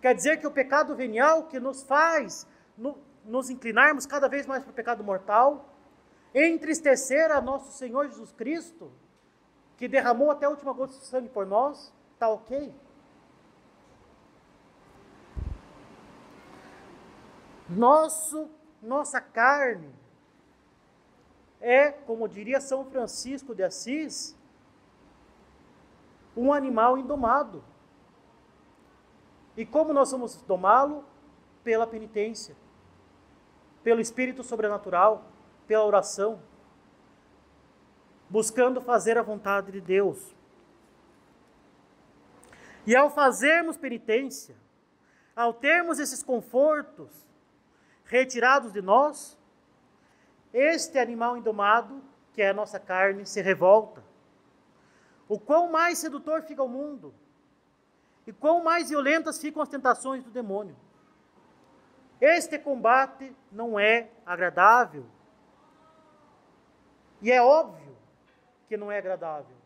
Quer 0.00 0.14
dizer 0.14 0.38
que 0.38 0.46
o 0.46 0.50
pecado 0.50 0.96
venial 0.96 1.46
que 1.46 1.60
nos 1.60 1.82
faz 1.82 2.46
no, 2.74 2.96
nos 3.22 3.50
inclinarmos 3.50 4.06
cada 4.06 4.28
vez 4.28 4.46
mais 4.46 4.62
para 4.62 4.70
o 4.70 4.74
pecado 4.74 5.04
mortal, 5.04 5.76
entristecer 6.34 7.30
a 7.30 7.38
nosso 7.38 7.70
Senhor 7.72 8.08
Jesus 8.08 8.32
Cristo, 8.32 8.90
que 9.76 9.88
derramou 9.88 10.30
até 10.30 10.46
a 10.46 10.50
última 10.50 10.72
gota 10.72 10.92
de 10.92 11.04
sangue 11.04 11.28
por 11.28 11.46
nós, 11.46 11.92
está 12.14 12.28
ok? 12.28 12.74
Nosso, 17.68 18.48
nossa 18.80 19.20
carne 19.20 19.92
é, 21.60 21.90
como 21.90 22.28
diria 22.28 22.60
São 22.60 22.84
Francisco 22.84 23.54
de 23.54 23.62
Assis, 23.62 24.36
um 26.36 26.52
animal 26.52 26.98
indomado. 26.98 27.64
E 29.56 29.64
como 29.64 29.92
nós 29.92 30.10
vamos 30.10 30.36
domá-lo? 30.42 31.04
Pela 31.64 31.84
penitência, 31.84 32.54
pelo 33.82 34.00
espírito 34.00 34.44
sobrenatural, 34.44 35.24
pela 35.66 35.84
oração, 35.84 36.40
buscando 38.28 38.80
fazer 38.80 39.16
a 39.16 39.22
vontade 39.22 39.72
de 39.72 39.80
Deus. 39.80 40.34
E 42.86 42.94
ao 42.94 43.10
fazermos 43.10 43.76
penitência, 43.76 44.56
ao 45.34 45.52
termos 45.52 45.98
esses 45.98 46.22
confortos 46.22 47.10
retirados 48.04 48.72
de 48.72 48.80
nós, 48.80 49.36
este 50.52 50.98
animal 50.98 51.36
indomado, 51.36 52.02
que 52.32 52.42
é 52.42 52.50
a 52.50 52.54
nossa 52.54 52.78
carne, 52.78 53.26
se 53.26 53.42
revolta. 53.42 54.02
O 55.28 55.38
quão 55.38 55.70
mais 55.70 55.98
sedutor 55.98 56.42
fica 56.42 56.62
o 56.62 56.68
mundo, 56.68 57.12
e 58.26 58.32
quão 58.32 58.62
mais 58.62 58.88
violentas 58.88 59.38
ficam 59.38 59.62
as 59.62 59.68
tentações 59.68 60.22
do 60.22 60.30
demônio. 60.30 60.76
Este 62.20 62.58
combate 62.58 63.34
não 63.52 63.78
é 63.78 64.08
agradável. 64.24 65.04
E 67.20 67.30
é 67.30 67.42
óbvio 67.42 67.96
que 68.68 68.76
não 68.76 68.90
é 68.90 68.98
agradável. 68.98 69.56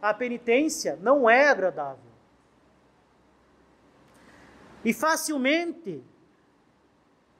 A 0.00 0.12
penitência 0.12 0.98
não 1.00 1.28
é 1.28 1.48
agradável. 1.48 2.12
E 4.84 4.92
facilmente, 4.92 6.02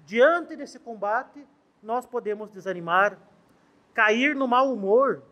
diante 0.07 0.55
desse 0.55 0.79
combate, 0.79 1.45
nós 1.83 2.07
podemos 2.07 2.51
desanimar, 2.51 3.19
cair 3.93 4.37
no 4.37 4.47
mau 4.47 4.73
humor, 4.73 5.23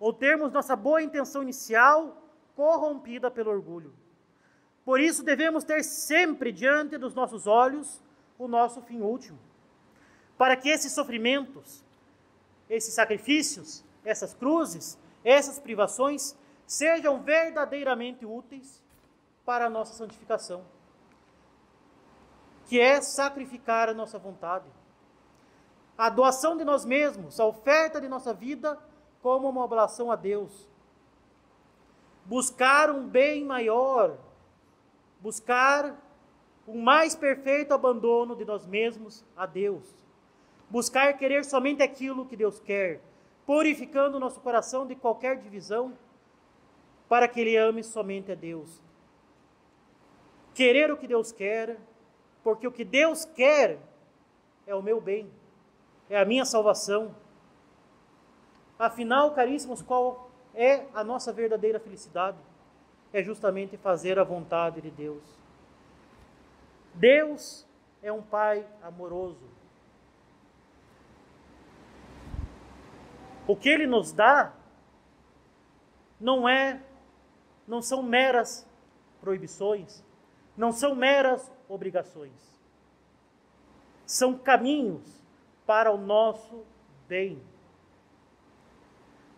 ou 0.00 0.12
termos 0.12 0.52
nossa 0.52 0.74
boa 0.74 1.02
intenção 1.02 1.42
inicial 1.42 2.22
corrompida 2.54 3.30
pelo 3.30 3.50
orgulho. 3.50 3.92
Por 4.84 5.00
isso, 5.00 5.22
devemos 5.22 5.64
ter 5.64 5.82
sempre 5.82 6.52
diante 6.52 6.96
dos 6.96 7.14
nossos 7.14 7.46
olhos 7.46 8.02
o 8.38 8.48
nosso 8.48 8.80
fim 8.82 9.00
último, 9.00 9.38
para 10.38 10.56
que 10.56 10.68
esses 10.68 10.92
sofrimentos, 10.92 11.84
esses 12.68 12.94
sacrifícios, 12.94 13.84
essas 14.06 14.32
cruzes, 14.32 14.98
essas 15.24 15.58
privações 15.58 16.36
sejam 16.66 17.20
verdadeiramente 17.22 18.24
úteis 18.24 18.82
para 19.44 19.66
a 19.66 19.70
nossa 19.70 19.92
santificação, 19.94 20.64
que 22.66 22.80
é 22.80 23.00
sacrificar 23.00 23.88
a 23.88 23.94
nossa 23.94 24.18
vontade, 24.18 24.66
a 25.98 26.08
doação 26.08 26.56
de 26.56 26.64
nós 26.64 26.84
mesmos, 26.84 27.40
a 27.40 27.44
oferta 27.46 28.00
de 28.00 28.08
nossa 28.08 28.32
vida 28.32 28.78
como 29.22 29.48
uma 29.48 29.64
oblação 29.64 30.10
a 30.10 30.16
Deus, 30.16 30.68
buscar 32.24 32.90
um 32.90 33.08
bem 33.08 33.44
maior, 33.44 34.16
buscar 35.20 35.96
um 36.66 36.80
mais 36.80 37.14
perfeito 37.14 37.72
abandono 37.72 38.34
de 38.34 38.44
nós 38.44 38.66
mesmos 38.66 39.24
a 39.36 39.46
Deus. 39.46 39.84
Buscar 40.68 41.16
querer 41.16 41.44
somente 41.44 41.80
aquilo 41.80 42.26
que 42.26 42.36
Deus 42.36 42.58
quer, 42.58 43.00
purificando 43.46 44.18
nosso 44.18 44.40
coração 44.40 44.84
de 44.86 44.96
qualquer 44.96 45.38
divisão, 45.38 45.96
para 47.08 47.28
que 47.28 47.40
ele 47.40 47.56
ame 47.56 47.84
somente 47.84 48.32
a 48.32 48.34
Deus. 48.34 48.82
Querer 50.52 50.90
o 50.90 50.96
que 50.96 51.06
Deus 51.06 51.30
quer, 51.30 51.78
porque 52.42 52.66
o 52.66 52.72
que 52.72 52.84
Deus 52.84 53.24
quer 53.24 53.78
é 54.66 54.74
o 54.74 54.82
meu 54.82 55.00
bem, 55.00 55.30
é 56.10 56.18
a 56.18 56.24
minha 56.24 56.44
salvação. 56.44 57.14
Afinal, 58.78 59.32
caríssimos, 59.32 59.80
qual 59.80 60.28
é 60.52 60.86
a 60.92 61.04
nossa 61.04 61.32
verdadeira 61.32 61.78
felicidade? 61.78 62.38
É 63.12 63.22
justamente 63.22 63.76
fazer 63.76 64.18
a 64.18 64.24
vontade 64.24 64.80
de 64.80 64.90
Deus. 64.90 65.22
Deus 66.94 67.66
é 68.02 68.12
um 68.12 68.22
Pai 68.22 68.66
amoroso. 68.82 69.55
O 73.46 73.54
que 73.54 73.68
Ele 73.68 73.86
nos 73.86 74.12
dá 74.12 74.52
não 76.20 76.48
é, 76.48 76.82
não 77.66 77.80
são 77.80 78.02
meras 78.02 78.68
proibições, 79.20 80.04
não 80.56 80.72
são 80.72 80.94
meras 80.94 81.52
obrigações. 81.68 82.32
São 84.04 84.36
caminhos 84.36 85.22
para 85.66 85.92
o 85.92 85.98
nosso 85.98 86.64
bem, 87.08 87.40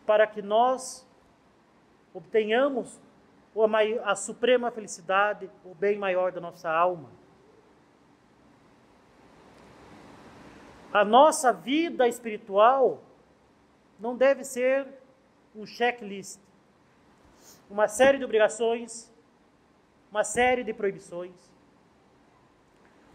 para 0.07 0.27
que 0.27 0.40
nós 0.40 1.07
obtenhamos 2.14 3.01
a 4.05 4.14
suprema 4.14 4.71
felicidade, 4.71 5.51
o 5.64 5.75
bem 5.75 5.99
maior 5.99 6.33
da 6.33 6.40
nossa 6.40 6.71
alma. 6.71 7.11
A 10.92 11.05
nossa 11.05 11.53
vida 11.53 12.07
espiritual 12.07 13.03
não 13.98 14.16
deve 14.16 14.44
ser 14.44 14.87
um 15.54 15.66
checklist, 15.66 16.38
uma 17.68 17.88
série 17.88 18.18
de 18.18 18.24
obrigações, 18.24 19.12
uma 20.11 20.24
série 20.24 20.62
de 20.62 20.72
proibições. 20.72 21.34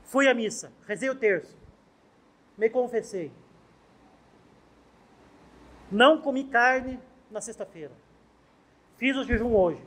Fui 0.03 0.27
à 0.27 0.33
missa, 0.33 0.71
rezei 0.85 1.09
o 1.09 1.15
terço, 1.15 1.57
me 2.57 2.69
confessei. 2.69 3.31
Não 5.91 6.21
comi 6.21 6.45
carne 6.45 6.99
na 7.29 7.39
sexta-feira. 7.39 7.93
Fiz 8.97 9.15
o 9.15 9.23
jejum 9.23 9.55
hoje. 9.55 9.83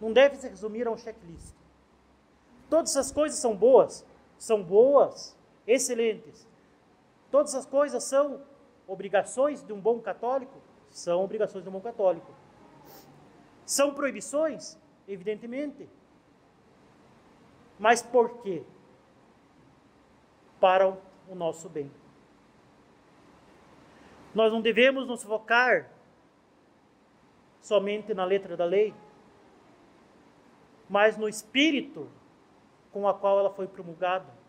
Não 0.00 0.12
deve 0.12 0.36
se 0.36 0.48
resumir 0.48 0.86
a 0.86 0.90
um 0.90 0.96
checklist. 0.96 1.54
Todas 2.68 2.90
essas 2.90 3.12
coisas 3.12 3.38
são 3.38 3.54
boas, 3.54 4.04
são 4.38 4.62
boas, 4.62 5.36
excelentes. 5.66 6.46
Todas 7.30 7.54
as 7.54 7.66
coisas 7.66 8.02
são 8.04 8.40
obrigações 8.86 9.62
de 9.62 9.72
um 9.72 9.80
bom 9.80 10.00
católico? 10.00 10.60
São 10.90 11.24
obrigações 11.24 11.62
de 11.62 11.68
um 11.68 11.72
bom 11.72 11.80
católico. 11.80 12.30
São 13.64 13.94
proibições? 13.94 14.78
Evidentemente. 15.08 15.88
Mas 17.78 18.02
por 18.02 18.42
quê? 18.42 18.62
Para 20.60 20.88
o 21.28 21.34
nosso 21.34 21.68
bem. 21.68 21.90
Nós 24.34 24.52
não 24.52 24.60
devemos 24.60 25.06
nos 25.06 25.22
focar 25.22 25.90
somente 27.60 28.14
na 28.14 28.24
letra 28.24 28.56
da 28.56 28.64
lei, 28.64 28.94
mas 30.88 31.16
no 31.16 31.28
espírito 31.28 32.08
com 32.90 33.08
a 33.08 33.14
qual 33.14 33.38
ela 33.38 33.50
foi 33.50 33.66
promulgada. 33.66 34.41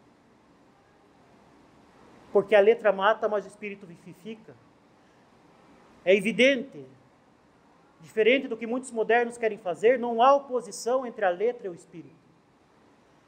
Porque 2.34 2.56
a 2.56 2.60
letra 2.60 2.91
mata, 2.91 3.30
mas 3.30 3.46
o 3.46 3.48
espírito 3.48 3.86
vivifica. 3.86 4.56
É 6.04 6.13
evidente, 6.13 6.86
diferente 8.02 8.48
do 8.48 8.58
que 8.58 8.67
muitos 8.67 8.91
modernos 8.91 9.38
querem 9.38 9.58
fazer, 9.58 10.00
não 10.00 10.22
há 10.22 10.36
oposição 10.36 11.06
entre 11.06 11.24
a 11.24 11.30
letra 11.30 11.67
e 11.67 11.69
o 11.69 11.76
espírito. 11.76 12.24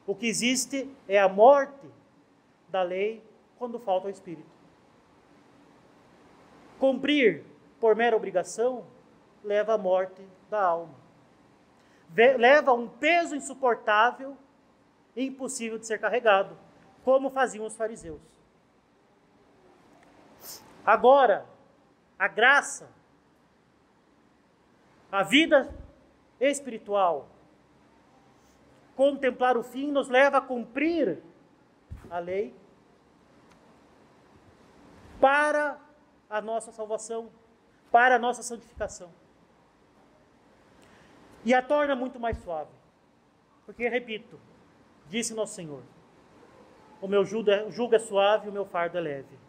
O 0.06 0.14
que 0.14 0.26
existe 0.26 0.90
é 1.08 1.18
a 1.18 1.28
morte 1.28 1.88
da 2.68 2.82
lei 2.82 3.22
quando 3.58 3.78
falta 3.78 4.08
o 4.08 4.10
espírito. 4.10 4.50
Cumprir 6.78 7.44
por 7.80 7.94
mera 7.96 8.16
obrigação 8.16 8.84
leva 9.42 9.74
à 9.74 9.78
morte 9.78 10.20
da 10.50 10.62
alma. 10.62 10.94
Leva 12.14 12.72
a 12.72 12.74
um 12.74 12.88
peso 12.88 13.34
insuportável 13.34 14.36
e 15.14 15.26
impossível 15.26 15.78
de 15.78 15.86
ser 15.86 15.98
carregado, 15.98 16.56
como 17.04 17.30
faziam 17.30 17.64
os 17.64 17.76
fariseus. 17.76 18.35
Agora, 20.86 21.44
a 22.16 22.28
graça, 22.28 22.88
a 25.10 25.24
vida 25.24 25.74
espiritual, 26.38 27.28
contemplar 28.94 29.56
o 29.56 29.64
fim 29.64 29.90
nos 29.90 30.08
leva 30.08 30.38
a 30.38 30.40
cumprir 30.40 31.20
a 32.08 32.20
lei 32.20 32.54
para 35.20 35.76
a 36.30 36.40
nossa 36.40 36.70
salvação, 36.70 37.30
para 37.90 38.14
a 38.14 38.18
nossa 38.18 38.44
santificação. 38.44 39.10
E 41.44 41.52
a 41.52 41.60
torna 41.60 41.96
muito 41.96 42.20
mais 42.20 42.38
suave. 42.38 42.70
Porque, 43.64 43.88
repito, 43.88 44.38
disse 45.08 45.34
nosso 45.34 45.54
Senhor: 45.54 45.82
O 47.00 47.08
meu 47.08 47.24
jugo 47.24 47.50
é, 47.50 47.96
é 47.96 47.98
suave, 47.98 48.48
o 48.48 48.52
meu 48.52 48.64
fardo 48.64 48.98
é 48.98 49.00
leve. 49.00 49.45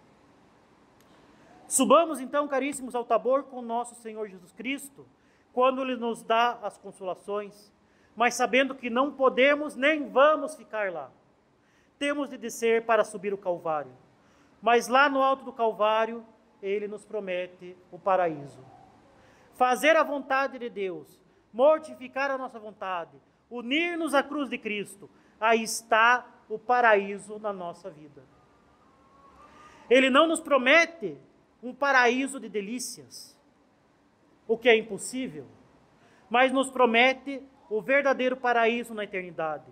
Subamos 1.67 2.21
então, 2.21 2.47
caríssimos, 2.47 2.95
ao 2.95 3.03
Tabor 3.03 3.43
com 3.43 3.61
nosso 3.61 3.93
Senhor 3.95 4.27
Jesus 4.29 4.53
Cristo, 4.53 5.05
quando 5.51 5.81
Ele 5.81 5.97
nos 5.97 6.23
dá 6.23 6.57
as 6.63 6.77
consolações, 6.77 7.73
mas 8.15 8.35
sabendo 8.35 8.73
que 8.73 8.89
não 8.89 9.11
podemos 9.11 9.75
nem 9.75 10.09
vamos 10.09 10.55
ficar 10.55 10.91
lá. 10.91 11.11
Temos 11.99 12.29
de 12.29 12.37
descer 12.37 12.85
para 12.85 13.03
subir 13.03 13.33
o 13.33 13.37
Calvário. 13.37 13.91
Mas 14.61 14.87
lá 14.87 15.09
no 15.09 15.21
alto 15.21 15.43
do 15.43 15.51
Calvário, 15.51 16.25
Ele 16.61 16.87
nos 16.87 17.03
promete 17.03 17.75
o 17.91 17.99
paraíso. 17.99 18.63
Fazer 19.55 19.95
a 19.95 20.03
vontade 20.03 20.57
de 20.57 20.69
Deus, 20.69 21.19
mortificar 21.51 22.31
a 22.31 22.37
nossa 22.37 22.59
vontade, 22.59 23.17
unir-nos 23.49 24.13
à 24.13 24.23
cruz 24.23 24.49
de 24.49 24.57
Cristo, 24.57 25.09
aí 25.39 25.63
está 25.63 26.25
o 26.47 26.57
paraíso 26.57 27.39
na 27.39 27.51
nossa 27.51 27.89
vida. 27.89 28.23
Ele 29.89 30.09
não 30.09 30.27
nos 30.27 30.39
promete 30.39 31.17
um 31.61 31.73
paraíso 31.73 32.39
de 32.39 32.49
delícias, 32.49 33.37
o 34.47 34.57
que 34.57 34.69
é 34.69 34.77
impossível, 34.77 35.45
mas 36.29 36.51
nos 36.51 36.69
promete 36.69 37.41
o 37.69 37.81
verdadeiro 37.81 38.37
paraíso 38.37 38.93
na 38.93 39.03
eternidade. 39.03 39.71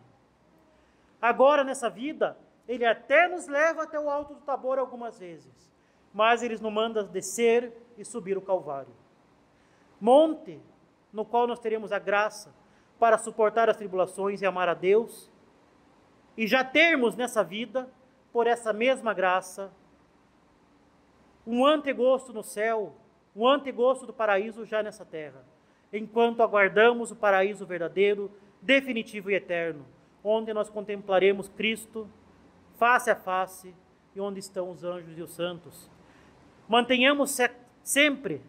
Agora, 1.22 1.64
nessa 1.64 1.90
vida, 1.90 2.38
ele 2.68 2.86
até 2.86 3.28
nos 3.28 3.48
leva 3.48 3.84
até 3.84 4.00
o 4.00 4.10
alto 4.10 4.34
do 4.34 4.42
Tabor 4.42 4.80
algumas 4.80 5.18
vezes, 5.18 5.72
mas 6.14 6.42
ele 6.42 6.58
nos 6.58 6.74
manda 6.74 7.04
descer 7.04 7.72
e 7.98 8.04
subir 8.04 8.38
o 8.38 8.42
Calvário. 8.42 8.94
Monte 10.00 10.60
no 11.12 11.24
qual 11.24 11.48
nós 11.48 11.60
teremos 11.60 11.92
a 11.92 12.00
graça 12.00 12.54
para 13.00 13.18
suportar 13.18 13.70
as 13.70 13.78
tribulações 13.78 14.42
e 14.42 14.46
amar 14.46 14.68
a 14.68 14.74
Deus, 14.74 15.32
e 16.38 16.46
já 16.48 16.64
termos 16.64 17.16
nessa 17.16 17.44
vida, 17.44 17.90
por 18.32 18.48
essa 18.48 18.74
mesma 18.74 19.14
graça, 19.14 19.72
um 21.46 21.66
antegosto 21.66 22.34
no 22.34 22.44
céu, 22.44 22.96
um 23.36 23.48
antegosto 23.48 24.06
do 24.06 24.14
paraíso 24.14 24.66
já 24.66 24.82
nessa 24.82 25.06
terra, 25.06 25.46
enquanto 25.92 26.42
aguardamos 26.42 27.12
o 27.12 27.16
paraíso 27.16 27.66
verdadeiro, 27.66 28.32
definitivo 28.62 29.30
e 29.30 29.36
eterno, 29.36 29.86
onde 30.24 30.54
nós 30.54 30.70
contemplaremos 30.70 31.50
Cristo 31.50 32.10
face 32.78 33.10
a 33.10 33.16
face 33.16 33.74
e 34.16 34.20
onde 34.20 34.40
estão 34.40 34.72
os 34.72 34.84
anjos 34.84 35.18
e 35.18 35.22
os 35.22 35.32
santos. 35.32 35.90
Mantenhamos 36.68 37.38
sempre 37.84 38.42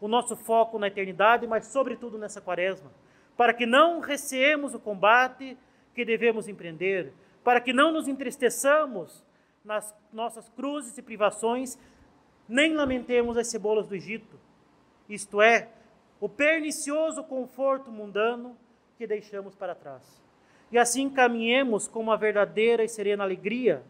o 0.00 0.08
nosso 0.08 0.36
foco 0.36 0.78
na 0.78 0.88
eternidade, 0.88 1.46
mas 1.46 1.66
sobretudo 1.66 2.18
nessa 2.18 2.40
quaresma, 2.40 2.90
para 3.36 3.54
que 3.54 3.64
não 3.64 4.00
receemos 4.00 4.74
o 4.74 4.78
combate 4.78 5.56
que 5.94 6.04
devemos 6.04 6.48
empreender, 6.48 7.12
para 7.42 7.60
que 7.60 7.72
não 7.72 7.92
nos 7.92 8.06
entristeçamos 8.06 9.24
nas 9.66 9.92
nossas 10.12 10.48
cruzes 10.48 10.96
e 10.96 11.02
privações, 11.02 11.76
nem 12.48 12.72
lamentemos 12.72 13.36
as 13.36 13.48
cebolas 13.48 13.88
do 13.88 13.96
Egito, 13.96 14.38
isto 15.08 15.42
é, 15.42 15.68
o 16.20 16.28
pernicioso 16.28 17.24
conforto 17.24 17.90
mundano 17.90 18.56
que 18.96 19.06
deixamos 19.06 19.56
para 19.56 19.74
trás. 19.74 20.22
E 20.70 20.78
assim 20.78 21.10
caminhemos 21.10 21.88
com 21.88 22.00
uma 22.00 22.16
verdadeira 22.16 22.84
e 22.84 22.88
serena 22.88 23.24
alegria 23.24 23.82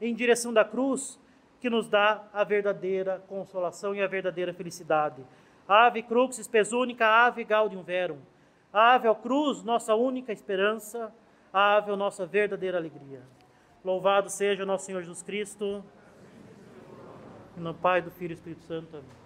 em 0.00 0.14
direção 0.14 0.52
da 0.52 0.64
cruz, 0.64 1.18
que 1.60 1.70
nos 1.70 1.88
dá 1.88 2.24
a 2.32 2.42
verdadeira 2.42 3.22
consolação 3.28 3.94
e 3.94 4.02
a 4.02 4.06
verdadeira 4.06 4.52
felicidade. 4.52 5.22
Ave 5.68 6.02
cruxis 6.02 6.48
pesunica, 6.48 7.06
ave 7.06 7.44
gaudium 7.44 7.82
verum. 7.82 8.18
Ave 8.72 9.06
ao 9.06 9.14
cruz, 9.14 9.62
nossa 9.62 9.94
única 9.94 10.32
esperança. 10.32 11.12
Ave, 11.52 11.92
a 11.92 11.96
nossa 11.96 12.24
verdadeira 12.24 12.78
alegria. 12.78 13.22
Louvado 13.84 14.28
seja 14.28 14.62
o 14.62 14.66
nosso 14.66 14.86
Senhor 14.86 15.00
Jesus 15.00 15.22
Cristo. 15.22 15.84
Do 17.56 17.74
Pai, 17.74 18.02
do 18.02 18.10
Filho 18.10 18.32
e 18.32 18.34
do 18.34 18.38
Espírito 18.38 18.62
Santo. 18.62 18.96
Amém. 18.96 19.19